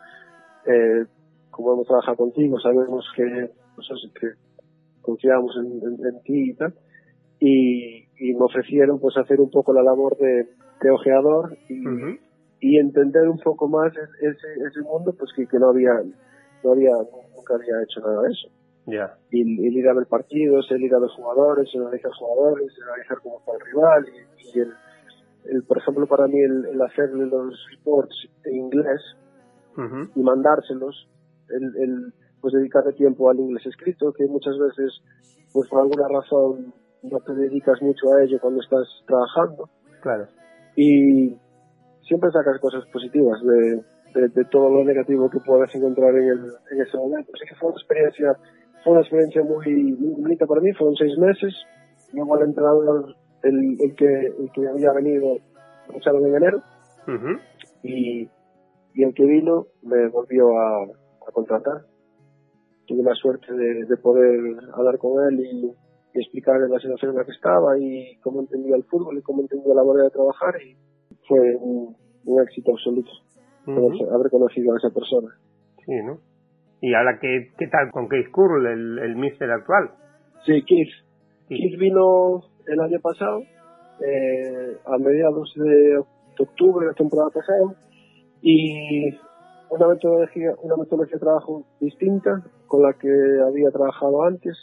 eh, 0.66 1.06
como 1.50 1.74
hemos 1.74 1.86
trabajado 1.86 2.16
contigo, 2.16 2.58
sabemos 2.58 3.04
que, 3.14 3.50
pues 3.74 3.88
que 4.20 4.28
confiamos 5.02 5.56
en, 5.56 6.22
ti 6.22 6.50
y 6.50 6.54
tal, 6.54 6.74
y, 7.40 8.08
me 8.34 8.44
ofrecieron 8.44 8.98
pues 8.98 9.16
hacer 9.16 9.40
un 9.40 9.50
poco 9.50 9.72
la 9.72 9.82
labor 9.82 10.16
de, 10.16 10.48
de 10.82 10.90
ojeador 10.90 11.56
y, 11.68 11.84
y 12.60 12.78
entender 12.78 13.28
un 13.28 13.38
poco 13.38 13.68
más 13.68 13.92
ese, 13.92 14.66
ese 14.66 14.80
mundo 14.82 15.14
pues 15.16 15.30
que, 15.36 15.46
que 15.46 15.58
no 15.58 15.70
había 15.70 15.92
no 16.64 16.72
había 16.72 16.90
nunca 17.36 17.54
había 17.54 17.82
hecho 17.82 18.00
nada 18.00 18.22
de 18.22 18.28
eso 18.30 18.48
ya 18.90 19.16
y, 19.30 19.66
el 19.66 19.76
ir 19.76 19.88
a 19.88 19.94
ver 19.94 20.06
partidos 20.06 20.66
el 20.70 20.82
ir 20.82 20.94
a 20.94 20.98
ver 20.98 21.10
jugadores 21.10 21.68
el 21.74 21.82
analizar 21.82 22.10
jugadores 22.12 22.72
el 22.76 22.88
analizar 22.88 23.18
cómo 23.22 23.38
está 23.38 23.52
el 23.52 23.60
rival 23.60 24.06
y, 24.54 24.58
el, 24.58 24.72
el, 25.44 25.62
por 25.64 25.78
ejemplo 25.78 26.06
para 26.06 26.26
mí 26.26 26.40
el, 26.40 26.66
el 26.66 26.82
hacerle 26.82 27.26
los 27.26 27.54
reports 27.70 28.28
en 28.44 28.56
inglés 28.56 29.00
y 30.16 30.20
mandárselos 30.22 31.08
el, 31.50 31.64
el 31.76 32.12
pues 32.40 32.54
dedicarle 32.54 32.92
tiempo 32.92 33.30
al 33.30 33.38
inglés 33.38 33.66
escrito, 33.66 34.12
que 34.12 34.26
muchas 34.26 34.56
veces, 34.58 35.00
pues 35.52 35.68
por 35.68 35.80
alguna 35.80 36.08
razón, 36.08 36.72
no 37.02 37.18
te 37.20 37.34
dedicas 37.34 37.80
mucho 37.82 38.12
a 38.14 38.22
ello 38.22 38.38
cuando 38.40 38.60
estás 38.60 38.86
trabajando. 39.06 39.68
Claro. 40.00 40.26
Y 40.76 41.36
siempre 42.02 42.30
sacas 42.30 42.60
cosas 42.60 42.84
positivas 42.92 43.40
de, 43.42 44.28
de, 44.28 44.44
todo 44.46 44.68
lo 44.70 44.84
negativo 44.84 45.28
que 45.30 45.40
puedes 45.40 45.74
encontrar 45.74 46.14
en, 46.14 46.28
el, 46.28 46.44
en 46.70 46.80
ese 46.80 46.96
momento. 46.96 47.32
Así 47.34 47.48
que 47.48 47.54
fue 47.56 47.70
una 47.70 47.78
experiencia, 47.78 48.36
fue 48.88 48.92
una 48.92 49.00
experiencia 49.00 49.42
muy, 49.42 49.92
bonita 50.18 50.46
para 50.46 50.60
mí, 50.60 50.72
fueron 50.72 50.96
seis 50.96 51.16
meses. 51.18 51.54
Luego 52.14 52.38
el 52.38 52.48
entrenador, 52.48 53.14
el, 53.42 53.76
el, 53.80 53.94
que, 53.94 54.04
el 54.04 54.50
que 54.54 54.66
había 54.66 54.92
venido, 54.92 55.36
echaron 55.94 56.26
en 56.26 56.36
enero. 56.36 56.62
y, 57.82 58.28
y 58.94 59.02
el 59.02 59.14
que 59.14 59.24
vino 59.24 59.66
me 59.82 60.08
volvió 60.08 60.58
a, 60.58 60.84
a 60.84 61.32
contratar. 61.32 61.82
Tuve 62.86 63.02
la 63.02 63.14
suerte 63.14 63.52
de, 63.52 63.96
poder 63.98 64.40
hablar 64.72 64.96
con 64.98 65.22
él 65.24 65.40
y, 65.40 65.72
explicarle 66.14 66.68
la 66.68 66.80
situación 66.80 67.12
en 67.12 67.18
la 67.18 67.24
que 67.24 67.30
estaba 67.30 67.78
y 67.78 68.16
cómo 68.24 68.40
entendía 68.40 68.74
el 68.74 68.82
fútbol 68.84 69.18
y 69.18 69.22
cómo 69.22 69.42
entendía 69.42 69.72
la 69.72 69.84
manera 69.84 70.04
de 70.04 70.10
trabajar 70.10 70.54
y 70.60 70.74
fue 71.28 71.54
un, 71.60 71.94
éxito 72.42 72.72
absoluto 72.72 73.10
haber 74.12 74.30
conocido 74.30 74.74
a 74.74 74.78
esa 74.78 74.90
persona. 74.90 75.28
Sí, 75.84 75.92
¿no? 76.02 76.18
¿Y 76.80 76.94
ahora 76.94 77.18
qué, 77.20 77.50
qué 77.58 77.66
tal 77.68 77.90
con 77.90 78.08
Keith 78.08 78.30
Curl, 78.30 78.66
el, 78.66 78.98
el 79.00 79.16
mister 79.16 79.50
actual? 79.50 79.90
Sí, 80.46 80.62
Keith. 80.64 80.92
Keith 81.48 81.78
vino 81.78 82.42
el 82.66 82.80
año 82.80 83.00
pasado, 83.00 83.40
eh, 83.40 84.76
a 84.84 84.98
mediados 84.98 85.52
de 85.56 85.98
octubre 86.38 86.86
de 86.86 86.92
la 86.92 86.96
temporada 86.96 87.30
pasada, 87.30 87.74
y 88.42 89.10
una 89.70 89.88
metodología, 89.88 90.52
una 90.62 90.76
metodología 90.76 91.14
de 91.14 91.20
trabajo 91.20 91.64
distinta 91.80 92.42
con 92.66 92.82
la 92.82 92.92
que 92.92 93.08
había 93.08 93.70
trabajado 93.70 94.22
antes, 94.22 94.56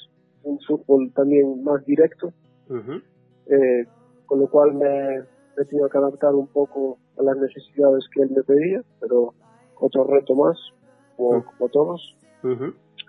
un 0.44 0.60
fútbol 0.60 1.12
también 1.14 1.64
más 1.64 1.84
directo, 1.86 2.30
eh, 2.70 3.86
con 4.26 4.40
lo 4.40 4.48
cual 4.50 4.74
me 4.76 5.18
he 5.58 5.66
tenido 5.66 5.90
que 5.90 5.98
adaptar 5.98 6.34
un 6.34 6.48
poco 6.48 6.98
a 7.18 7.24
las 7.24 7.38
necesidades 7.38 8.06
que 8.14 8.22
él 8.22 8.30
me 8.36 8.44
pedía, 8.44 8.82
pero 9.00 9.34
otro 9.80 10.06
reto 10.06 10.36
más, 10.36 10.58
como, 11.16 11.70
todos, 11.72 12.16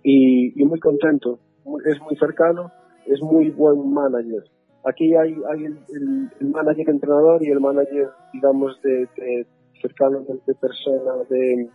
y, 0.03 0.64
muy 0.64 0.81
contento, 0.81 1.38
es 1.85 2.01
muy 2.01 2.16
cercano, 2.16 2.71
es 3.07 3.21
muy 3.21 3.51
buen 3.51 3.92
manager. 3.92 4.45
Aquí 4.85 5.14
hay, 5.16 5.37
hay 5.51 5.64
el, 5.64 6.31
manager 6.49 6.90
entrenador 6.90 7.42
y 7.42 7.51
el 7.51 7.61
manager, 7.61 8.09
digamos, 8.33 8.81
de, 8.83 9.09
cercano 9.81 10.21
de, 10.21 10.40
de 10.47 10.55
persona, 10.55 11.12
de 11.29 11.69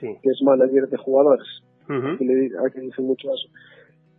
que 0.00 0.30
es 0.30 0.42
manager 0.42 0.88
de 0.88 0.96
jugadores, 0.98 1.46
que 1.86 2.24
le 2.24 2.50
que 2.72 2.80
dice 2.80 3.02
mucho 3.02 3.28
eso. 3.32 3.48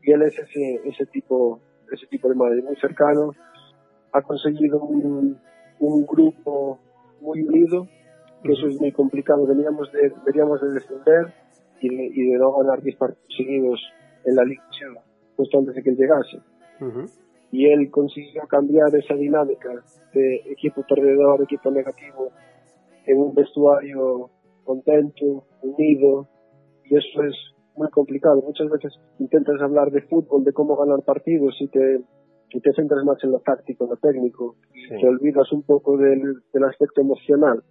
Y 0.04 0.12
él 0.12 0.22
es 0.24 0.38
ese, 0.38 0.82
ese 0.86 1.06
tipo, 1.08 1.60
ese 1.92 2.06
tipo 2.08 2.30
de 2.30 2.36
manager 2.36 2.64
muy 2.64 2.76
cercano, 2.76 3.32
ha 4.12 4.22
conseguido 4.22 4.82
un, 4.82 5.38
un 5.80 6.06
grupo 6.06 6.80
muy 7.22 7.42
unido, 7.42 7.88
que 8.44 8.54
eso 8.54 8.68
es 8.68 8.80
muy 8.80 8.92
complicado, 8.92 9.46
veníamos 9.46 9.92
de, 9.92 10.14
veníamos 10.26 10.62
de 10.62 10.72
descender 10.74 11.45
y 11.82 11.90
de, 11.90 12.06
y 12.06 12.32
de 12.32 12.38
no 12.38 12.54
ganar 12.58 12.82
10 12.82 12.96
partidos 12.98 13.36
seguidos 13.36 13.82
en 14.26 14.36
la 14.36 14.44
Liga 14.44 14.64
justo 15.36 15.60
antes 15.60 15.76
de 15.76 15.84
que 15.84 15.90
él 15.90 15.98
llegase. 15.98 16.40
Y 17.52 17.68
él 17.68 17.90
consiguió 17.90 18.44
cambiar 18.48 18.94
esa 18.96 19.14
dinámica 19.16 19.70
de 20.14 20.36
equipo 20.52 20.84
perdedor, 20.88 21.42
equipo 21.44 21.72
negativo, 21.72 22.32
en 23.06 23.18
un 23.18 23.34
vestuario 23.34 24.30
contento, 24.64 25.46
unido, 25.62 26.28
y 26.86 26.98
eso 26.98 27.24
es 27.24 27.36
muy 27.76 27.90
complicado. 27.90 28.42
Muchas 28.42 28.70
veces 28.70 28.94
intentas 29.20 29.62
hablar 29.62 29.92
de 29.92 30.02
fútbol, 30.02 30.44
de 30.44 30.54
cómo 30.54 30.76
ganar 30.76 31.04
partidos 31.04 31.56
y 31.60 31.68
te, 31.68 32.02
si 32.52 32.60
te 32.60 32.74
centras 32.74 33.04
más 33.06 33.24
en 33.24 33.32
lo 33.32 33.40
táctico, 33.40 33.86
en 33.86 33.90
lo 33.92 33.98
técnico, 33.98 34.56
te 34.90 35.08
olvidas 35.08 35.52
un 35.52 35.64
poco 35.64 35.98
del, 35.98 36.42
del 36.52 36.64
aspecto 36.64 37.02
emocional. 37.02 37.64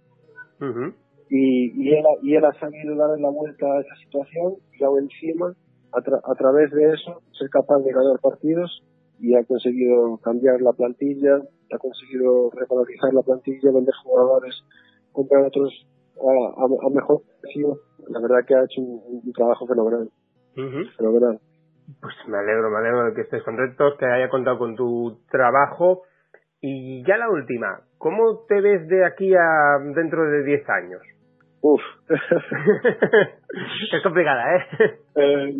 Y, 1.29 1.83
y, 1.83 1.93
él, 1.93 2.05
y 2.21 2.35
él 2.35 2.45
ha 2.45 2.53
sabido 2.59 2.95
darle 2.95 3.21
la 3.21 3.29
vuelta 3.29 3.65
a 3.65 3.81
esa 3.81 3.95
situación 4.03 4.55
y 4.79 4.83
aún 4.83 5.03
encima, 5.03 5.53
a, 5.91 5.97
a 5.97 6.35
través 6.35 6.71
de 6.71 6.93
eso, 6.93 7.21
ser 7.37 7.49
capaz 7.49 7.79
de 7.79 7.91
ganar 7.91 8.19
partidos 8.21 8.83
y 9.19 9.35
ha 9.35 9.43
conseguido 9.43 10.17
cambiar 10.17 10.61
la 10.61 10.73
plantilla, 10.73 11.37
ha 11.73 11.77
conseguido 11.77 12.51
revalorizar 12.51 13.13
la 13.13 13.21
plantilla, 13.21 13.71
vender 13.71 13.93
jugadores, 14.03 14.55
comprar 15.11 15.45
otros 15.45 15.71
a, 16.17 16.85
a, 16.85 16.89
mejor 16.89 17.21
precio. 17.41 17.79
La 18.09 18.19
verdad 18.19 18.45
que 18.47 18.55
ha 18.55 18.63
hecho 18.63 18.81
un, 18.81 19.31
trabajo 19.33 19.65
fenomenal. 19.67 20.09
Fenomenal. 20.97 21.39
Pues 22.01 22.15
me 22.27 22.37
alegro, 22.37 22.69
me 22.69 22.77
alegro 22.77 23.05
de 23.05 23.13
que 23.13 23.21
estés 23.21 23.43
contento, 23.43 23.97
que 23.97 24.05
haya 24.05 24.29
contado 24.29 24.57
con 24.57 24.75
tu 24.75 25.19
trabajo. 25.29 26.03
Y 26.61 27.03
ya 27.05 27.17
la 27.17 27.29
última, 27.29 27.81
¿cómo 27.97 28.45
te 28.47 28.59
ves 28.59 28.87
de 28.87 29.05
aquí 29.05 29.33
a 29.35 29.77
dentro 29.93 30.23
de 30.29 30.43
10 30.43 30.69
años? 30.69 31.01
Uf. 31.67 31.81
es 33.91 34.03
complicada, 34.03 34.55
¿eh? 34.55 34.61
¿eh? 35.15 35.55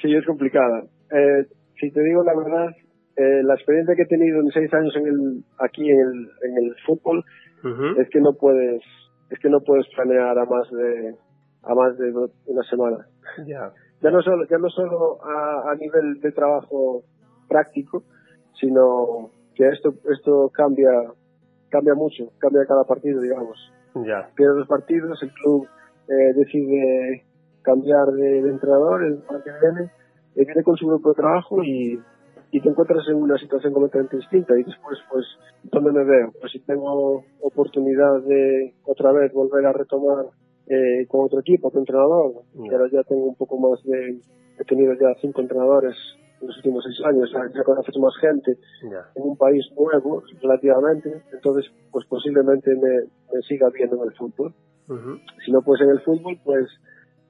Sí, 0.00 0.14
es 0.14 0.24
complicada. 0.24 0.84
Eh, 1.10 1.46
si 1.80 1.90
te 1.90 2.00
digo 2.00 2.22
la 2.22 2.32
verdad, 2.36 2.68
eh, 3.16 3.42
la 3.42 3.54
experiencia 3.54 3.96
que 3.96 4.02
he 4.02 4.06
tenido 4.06 4.40
en 4.40 4.52
seis 4.52 4.72
años 4.72 4.94
en 4.94 5.08
el, 5.08 5.44
aquí 5.58 5.90
en 5.90 5.98
el, 5.98 6.30
en 6.48 6.64
el 6.64 6.76
fútbol 6.86 7.24
es 7.98 8.08
que 8.10 8.20
no 8.20 8.34
puedes 8.34 8.80
es 9.30 9.38
que 9.40 9.50
no 9.50 9.58
puedes 9.66 9.84
planear 9.96 10.38
a 10.38 10.44
más 10.44 10.70
de 10.70 11.16
a 11.64 11.74
más 11.74 11.98
de 11.98 12.12
una 12.46 12.62
semana. 12.70 12.98
Ya. 13.48 13.72
Ya 14.00 14.10
no 14.12 14.22
solo 14.22 14.46
ya 14.48 14.58
no 14.58 14.70
solo 14.70 15.18
a, 15.24 15.72
a 15.72 15.74
nivel 15.74 16.20
de 16.20 16.30
trabajo 16.30 17.02
práctico, 17.48 18.04
sino 18.60 19.30
que 19.56 19.66
esto 19.70 19.94
esto 20.08 20.52
cambia 20.54 20.92
cambia 21.68 21.94
mucho, 21.94 22.30
cambia 22.38 22.64
cada 22.64 22.84
partido, 22.84 23.20
digamos. 23.20 23.58
Ya. 23.94 24.28
Pierdes 24.34 24.58
los 24.58 24.68
partidos, 24.68 25.22
el 25.22 25.32
club 25.32 25.66
eh, 26.08 26.32
decide 26.34 27.24
cambiar 27.62 28.06
de, 28.08 28.42
de 28.42 28.50
entrenador 28.50 29.04
el 29.04 29.22
año 29.28 29.42
que 29.42 29.50
viene 29.60 29.90
viene 30.44 30.62
con 30.62 30.76
su 30.76 30.86
grupo 30.86 31.10
de 31.10 31.14
trabajo 31.16 31.62
y, 31.62 32.00
y 32.50 32.60
te 32.60 32.68
encuentras 32.68 33.06
en 33.08 33.16
una 33.16 33.36
situación 33.38 33.72
completamente 33.72 34.16
distinta 34.16 34.58
y 34.58 34.62
después 34.62 34.98
pues 35.10 35.26
¿dónde 35.64 35.92
me 35.92 36.04
veo? 36.04 36.32
Pues 36.40 36.52
si 36.52 36.60
tengo 36.60 37.24
oportunidad 37.40 38.22
de 38.22 38.74
otra 38.84 39.12
vez 39.12 39.32
volver 39.32 39.66
a 39.66 39.72
retomar 39.72 40.26
eh, 40.66 41.06
con 41.08 41.24
otro 41.24 41.40
equipo, 41.40 41.68
otro 41.68 41.80
entrenador, 41.80 42.32
ahora 42.70 42.88
ya 42.92 43.02
tengo 43.02 43.24
un 43.24 43.34
poco 43.34 43.58
más 43.58 43.82
de, 43.84 44.20
he 44.58 44.64
tenido 44.64 44.92
ya 44.94 45.14
cinco 45.20 45.40
entrenadores 45.40 45.96
en 46.40 46.46
los 46.46 46.56
últimos 46.56 46.84
seis 46.84 47.00
años, 47.04 47.30
ya, 47.54 47.64
conoces 47.64 47.96
más 47.98 48.14
gente 48.20 48.58
en 49.14 49.22
un 49.22 49.36
país 49.36 49.64
nuevo 49.76 50.22
relativamente, 50.40 51.22
entonces 51.32 51.70
pues 51.90 52.06
posiblemente 52.06 52.74
me, 52.74 53.04
me 53.32 53.42
siga 53.42 53.68
viendo 53.70 53.96
en 53.96 54.10
el 54.10 54.16
fútbol. 54.16 54.54
Si 55.44 55.52
no 55.52 55.60
pues 55.62 55.80
en 55.82 55.90
el 55.90 56.00
fútbol, 56.00 56.38
pues 56.44 56.66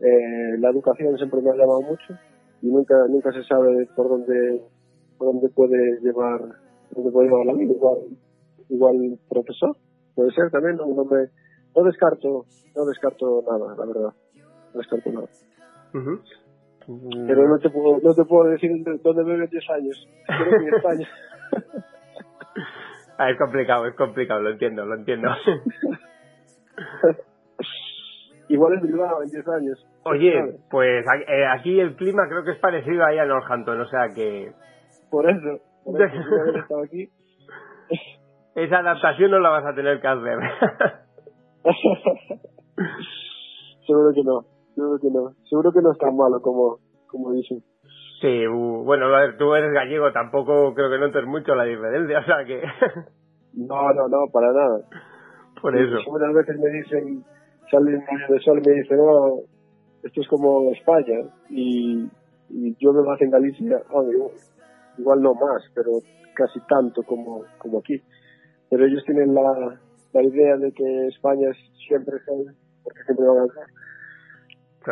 eh, 0.01 0.59
la 0.59 0.71
educación 0.71 1.17
siempre 1.17 1.41
me 1.43 1.51
ha 1.51 1.57
llamado 1.57 1.81
mucho 1.83 2.15
y 2.63 2.69
nunca 2.69 2.95
nunca 3.09 3.33
se 3.33 3.43
sabe 3.45 3.87
por 3.97 4.09
dónde 4.09 4.63
por 5.17 5.33
dónde 5.33 5.49
puede 5.49 6.01
llevar 6.01 6.41
dónde 6.95 7.11
puede 7.11 7.29
llevar 7.29 7.47
la 7.47 7.55
vida. 7.55 7.73
Igual 7.73 7.99
igual 8.69 9.19
profesor 9.29 9.77
puede 10.15 10.31
ser 10.33 10.51
también 10.51 10.77
no, 10.77 10.87
no 10.87 11.05
me 11.05 11.29
no 11.75 11.85
descarto 11.85 12.47
no 12.77 12.85
descarto 12.87 13.43
nada 13.51 13.75
la 13.77 13.87
verdad. 13.87 14.15
No 14.73 14.79
descarto 14.79 15.11
nada 15.11 15.29
pero 17.27 17.47
no 17.47 17.59
te 17.59 17.69
puedo 17.69 17.99
no 18.03 18.15
te 18.15 18.25
puedo 18.25 18.49
decir 18.51 18.71
dónde 19.03 19.25
me 19.25 19.35
veo 19.35 19.45
en 19.45 19.51
10 19.51 19.71
años. 19.71 20.09
Creo 20.27 20.51
que 20.51 20.57
en 20.57 20.75
España. 20.75 21.09
Ah, 23.21 23.31
es 23.31 23.37
complicado 23.37 23.85
es 23.87 23.97
complicado 23.97 24.41
lo 24.41 24.51
entiendo 24.51 24.87
lo 24.87 24.95
entiendo. 24.95 25.29
Igual 28.49 28.75
en 28.75 28.83
Bilbao 28.83 29.23
en 29.23 29.29
10 29.29 29.49
años. 29.49 29.85
Oye, 30.05 30.61
pues 30.71 31.05
eh, 31.27 31.45
aquí 31.47 31.81
el 31.81 31.97
clima 31.97 32.29
creo 32.29 32.45
que 32.45 32.53
es 32.53 32.59
parecido 32.59 33.05
ahí 33.05 33.19
a 33.19 33.27
Northampton, 33.27 33.81
o 33.81 33.87
sea 33.87 34.11
que... 34.15 34.53
Por 35.11 35.29
eso, 35.29 35.59
por 35.85 36.01
eso 36.01 36.15
estado 36.57 36.85
aquí. 36.85 37.11
Esa 38.55 38.79
adaptación 38.79 39.33
no 39.33 39.41
la 39.41 39.51
vas 39.51 39.67
a 39.67 39.75
tener 39.75 40.01
que 40.01 40.07
hacer. 40.07 40.39
seguro 43.87 44.13
que 44.15 44.23
no, 44.23 44.47
seguro 44.79 44.99
que 45.01 45.11
no. 45.11 45.31
Seguro 45.49 45.73
que 45.73 45.83
no 45.83 45.93
es 45.93 45.99
tan 45.99 46.17
malo 46.17 46.41
como, 46.41 46.79
como 47.07 47.33
dicen. 47.33 47.63
Sí, 48.21 48.47
bueno, 48.47 49.07
a 49.07 49.21
ver, 49.21 49.37
tú 49.37 49.55
eres 49.55 49.73
gallego, 49.73 50.13
tampoco 50.13 50.75
creo 50.75 50.91
que 50.91 50.99
notes 50.99 51.25
mucho 51.27 51.55
la 51.55 51.65
diferencia, 51.65 52.19
o 52.19 52.25
sea 52.25 52.45
que... 52.45 52.63
no, 53.55 53.93
no, 53.93 54.09
no, 54.09 54.27
para 54.33 54.53
nada. 54.53 54.81
Por 55.61 55.77
eso. 55.77 55.99
Muchas 56.11 56.35
veces 56.35 56.59
me 56.59 56.71
dicen, 56.71 57.25
salen 57.71 57.97
un 57.97 58.35
de 58.35 58.41
sol 58.41 58.61
y 58.65 58.69
me 58.69 58.75
dicen, 58.75 58.97
no, 58.97 59.43
esto 60.03 60.21
es 60.21 60.29
como 60.29 60.73
España 60.73 61.21
y, 61.49 62.09
y 62.51 62.77
yo 62.79 62.93
me 62.93 63.03
más 63.03 63.21
en 63.21 63.31
Galicia, 63.31 63.83
igual 64.99 65.23
no 65.23 65.35
más, 65.35 65.63
pero 65.75 65.91
casi 66.35 66.61
tanto 66.69 67.03
como, 67.05 67.45
como 67.59 67.79
aquí. 67.79 68.03
Pero 68.71 68.85
ellos 68.85 69.03
tienen 69.07 69.33
la, 69.33 69.79
la 70.13 70.23
idea 70.23 70.57
de 70.57 70.73
que 70.73 71.07
España 71.07 71.51
es 71.51 71.57
siempre 71.87 72.17
porque 72.83 73.03
siempre 73.05 73.27
van 73.27 73.39
a 73.39 73.78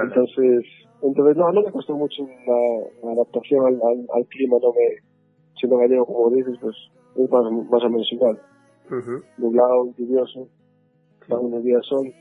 Entonces, 0.02 0.64
entonces 1.02 1.36
no, 1.36 1.52
no 1.52 1.62
me 1.62 1.72
costó 1.72 1.94
mucho 1.94 2.28
la, 2.46 3.12
adaptación 3.12 3.66
al, 3.66 4.06
al, 4.14 4.26
clima, 4.26 4.58
no 4.60 4.72
me, 4.72 5.02
siendo 5.58 5.78
gallego 5.78 6.06
como 6.06 6.30
dices, 6.30 6.56
pues 6.60 6.76
es 7.16 7.30
más, 7.30 7.50
más 7.70 7.84
o 7.84 7.90
menos 7.90 8.12
igual. 8.12 8.38
Uh 8.90 9.20
Nublado, 9.38 9.92
lluvioso, 9.96 10.48
unos 11.28 11.64
días 11.64 11.84
sol 11.86 12.12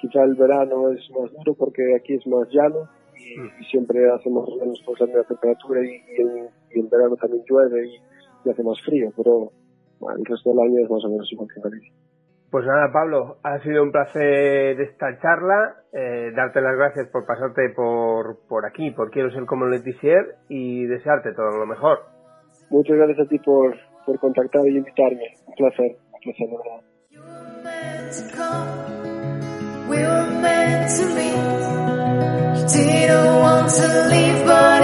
quizá 0.00 0.24
el 0.24 0.34
verano 0.34 0.90
es 0.90 1.08
más 1.10 1.30
duro 1.32 1.54
porque 1.54 1.94
aquí 1.94 2.14
es 2.14 2.26
más 2.26 2.48
llano 2.50 2.88
y, 3.16 3.38
mm. 3.38 3.64
siempre 3.70 4.10
hacemos 4.10 4.48
menos 4.58 4.80
cosas 4.84 5.08
de 5.08 5.18
la 5.18 5.24
temperatura 5.24 5.80
y, 5.84 5.90
y, 5.90 6.78
en, 6.78 6.88
verano 6.88 7.16
también 7.16 7.44
llueve 7.48 7.86
y, 7.86 8.48
hace 8.48 8.62
más 8.62 8.80
frío, 8.80 9.12
pero 9.14 9.52
bueno, 9.98 10.18
el 10.18 10.24
resto 10.24 10.50
del 10.50 10.60
año 10.60 10.78
es 10.82 10.90
más 10.90 11.04
o 11.04 11.10
menos 11.10 11.30
igual 11.30 11.48
que 11.54 11.60
Galicia. 11.60 11.92
Pues 12.50 12.66
nada, 12.66 12.90
Pablo, 12.92 13.36
ha 13.44 13.60
sido 13.60 13.82
un 13.84 13.92
placer 13.92 14.80
esta 14.80 15.16
charla, 15.20 15.76
eh, 15.92 16.32
darte 16.34 16.60
las 16.60 16.76
gracias 16.76 17.06
por 17.08 17.24
pasarte 17.24 17.70
por, 17.70 18.40
por 18.48 18.66
aquí, 18.66 18.90
por 18.90 19.10
Quiero 19.12 19.30
ser 19.30 19.46
como 19.46 19.66
Letizier 19.66 20.34
y 20.48 20.84
desearte 20.86 21.32
todo 21.32 21.56
lo 21.58 21.66
mejor. 21.66 22.00
Muchas 22.70 22.96
gracias 22.96 23.20
a 23.20 23.28
ti 23.28 23.38
por, 23.38 23.76
por 24.04 24.18
contactar 24.18 24.66
y 24.66 24.76
invitarme. 24.76 25.34
Un 25.46 25.54
placer, 25.54 25.96
un 26.12 26.20
placer, 26.20 26.48
de 26.48 26.56
verdad. 26.56 26.80
we 29.90 29.98
were 29.98 30.30
meant 30.40 30.90
to 30.96 31.04
meet. 31.16 31.34
You 32.56 32.66
didn't 32.68 33.40
want 33.42 33.68
to 33.70 33.86
leave, 34.10 34.46
but 34.46 34.79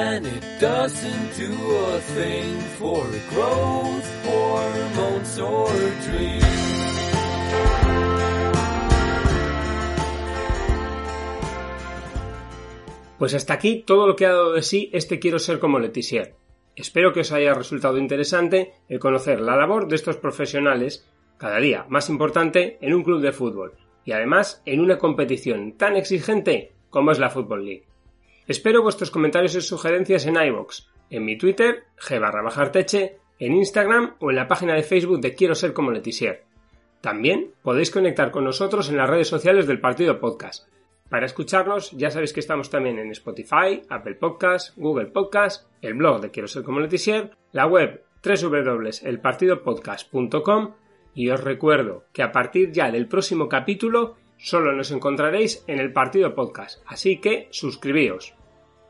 and 0.00 0.26
it 0.26 0.44
doesn't 0.58 1.28
do 1.36 1.52
a 1.94 1.98
thing 2.14 2.58
for 2.78 3.04
growth 3.32 4.08
hormones 4.24 5.38
or 5.38 5.70
dreams. 6.04 6.44
Pues 13.18 13.34
hasta 13.34 13.52
aquí 13.52 13.82
todo 13.86 14.06
lo 14.06 14.16
que 14.16 14.24
ha 14.24 14.30
dado 14.30 14.54
de 14.54 14.62
sí 14.62 14.88
este 14.94 15.18
Quiero 15.18 15.38
ser 15.38 15.58
como 15.58 15.78
Letizier. 15.78 16.34
Espero 16.74 17.12
que 17.12 17.20
os 17.20 17.32
haya 17.32 17.52
resultado 17.52 17.98
interesante 17.98 18.72
el 18.88 18.98
conocer 18.98 19.40
la 19.40 19.56
labor 19.56 19.86
de 19.88 19.96
estos 19.96 20.16
profesionales, 20.16 21.06
cada 21.36 21.60
día 21.60 21.84
más 21.90 22.08
importante, 22.08 22.78
en 22.80 22.94
un 22.94 23.02
club 23.02 23.20
de 23.20 23.32
fútbol, 23.32 23.74
y 24.06 24.12
además 24.12 24.62
en 24.64 24.80
una 24.80 24.96
competición 24.96 25.76
tan 25.76 25.96
exigente 25.96 26.72
como 26.88 27.12
es 27.12 27.18
la 27.18 27.28
Football 27.28 27.66
League. 27.66 27.89
Espero 28.50 28.82
vuestros 28.82 29.12
comentarios 29.12 29.54
y 29.54 29.60
sugerencias 29.60 30.26
en 30.26 30.34
iVoox, 30.34 30.88
en 31.08 31.24
mi 31.24 31.38
Twitter, 31.38 31.84
g 31.96 32.18
bajarteche, 32.18 33.18
en 33.38 33.54
Instagram 33.54 34.16
o 34.18 34.30
en 34.30 34.34
la 34.34 34.48
página 34.48 34.74
de 34.74 34.82
Facebook 34.82 35.20
de 35.20 35.36
Quiero 35.36 35.54
ser 35.54 35.72
como 35.72 35.92
Letizier. 35.92 36.42
También 37.00 37.52
podéis 37.62 37.92
conectar 37.92 38.32
con 38.32 38.42
nosotros 38.42 38.88
en 38.88 38.96
las 38.96 39.08
redes 39.08 39.28
sociales 39.28 39.68
del 39.68 39.78
Partido 39.78 40.18
Podcast. 40.18 40.66
Para 41.08 41.26
escucharnos 41.26 41.92
ya 41.92 42.10
sabéis 42.10 42.32
que 42.32 42.40
estamos 42.40 42.70
también 42.70 42.98
en 42.98 43.12
Spotify, 43.12 43.82
Apple 43.88 44.16
Podcast, 44.16 44.76
Google 44.76 45.12
Podcast, 45.12 45.68
el 45.80 45.94
blog 45.94 46.20
de 46.20 46.32
Quiero 46.32 46.48
ser 46.48 46.64
como 46.64 46.80
Letizier, 46.80 47.30
la 47.52 47.68
web 47.68 48.02
www.elpartidopodcast.com 48.24 50.74
Y 51.14 51.30
os 51.30 51.44
recuerdo 51.44 52.06
que 52.12 52.24
a 52.24 52.32
partir 52.32 52.72
ya 52.72 52.90
del 52.90 53.06
próximo 53.06 53.48
capítulo 53.48 54.16
solo 54.38 54.72
nos 54.72 54.90
encontraréis 54.90 55.62
en 55.68 55.78
el 55.78 55.92
Partido 55.92 56.34
Podcast, 56.34 56.82
así 56.88 57.20
que 57.20 57.46
suscribíos. 57.52 58.34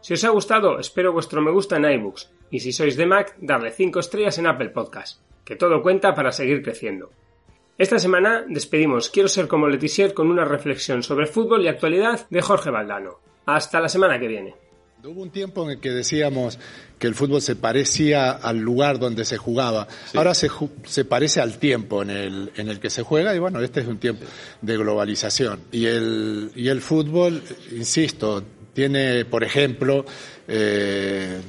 Si 0.02 0.14
os 0.14 0.24
ha 0.24 0.30
gustado, 0.30 0.78
espero 0.78 1.12
vuestro 1.12 1.42
me 1.42 1.50
gusta 1.50 1.76
en 1.76 1.84
iBooks 1.84 2.30
y 2.50 2.60
si 2.60 2.72
sois 2.72 2.96
de 2.96 3.06
Mac, 3.06 3.36
darle 3.40 3.70
5 3.70 4.00
estrellas 4.00 4.38
en 4.38 4.46
Apple 4.46 4.70
Podcast, 4.70 5.20
que 5.44 5.56
todo 5.56 5.82
cuenta 5.82 6.14
para 6.14 6.32
seguir 6.32 6.62
creciendo. 6.62 7.10
Esta 7.76 7.98
semana 7.98 8.44
despedimos 8.48 9.10
Quiero 9.10 9.28
ser 9.28 9.46
como 9.46 9.68
Letizier 9.68 10.14
con 10.14 10.30
una 10.30 10.44
reflexión 10.44 11.02
sobre 11.02 11.26
fútbol 11.26 11.64
y 11.64 11.68
actualidad 11.68 12.26
de 12.30 12.40
Jorge 12.40 12.70
Valdano. 12.70 13.18
Hasta 13.46 13.80
la 13.80 13.88
semana 13.88 14.18
que 14.18 14.28
viene. 14.28 14.54
Hubo 15.02 15.22
un 15.22 15.30
tiempo 15.30 15.64
en 15.64 15.70
el 15.70 15.80
que 15.80 15.90
decíamos 15.90 16.58
que 16.98 17.06
el 17.06 17.14
fútbol 17.14 17.40
se 17.40 17.56
parecía 17.56 18.32
al 18.32 18.58
lugar 18.58 18.98
donde 18.98 19.24
se 19.24 19.38
jugaba. 19.38 19.88
Ahora 20.14 20.34
se, 20.34 20.50
se, 20.84 21.06
parece 21.06 21.40
al 21.40 21.58
tiempo 21.58 22.02
en 22.02 22.10
el, 22.10 22.52
en 22.54 22.68
el 22.68 22.80
que 22.80 22.90
se 22.90 23.02
juega 23.02 23.34
y 23.34 23.38
bueno, 23.38 23.60
este 23.62 23.80
es 23.80 23.86
un 23.86 23.98
tiempo 23.98 24.26
de 24.60 24.76
globalización. 24.76 25.60
Y 25.72 25.86
el, 25.86 26.52
y 26.54 26.68
el 26.68 26.82
fútbol, 26.82 27.42
insisto, 27.72 28.44
tiene, 28.72 29.24
por 29.24 29.44
ejemplo, 29.44 30.04
eh, 30.48 31.40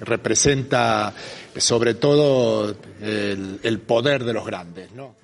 representa 0.00 1.14
sobre 1.56 1.94
todo 1.94 2.74
el, 3.02 3.60
el, 3.62 3.78
poder 3.80 4.24
de 4.24 4.32
los 4.32 4.46
grandes, 4.46 4.92
¿no? 4.92 5.14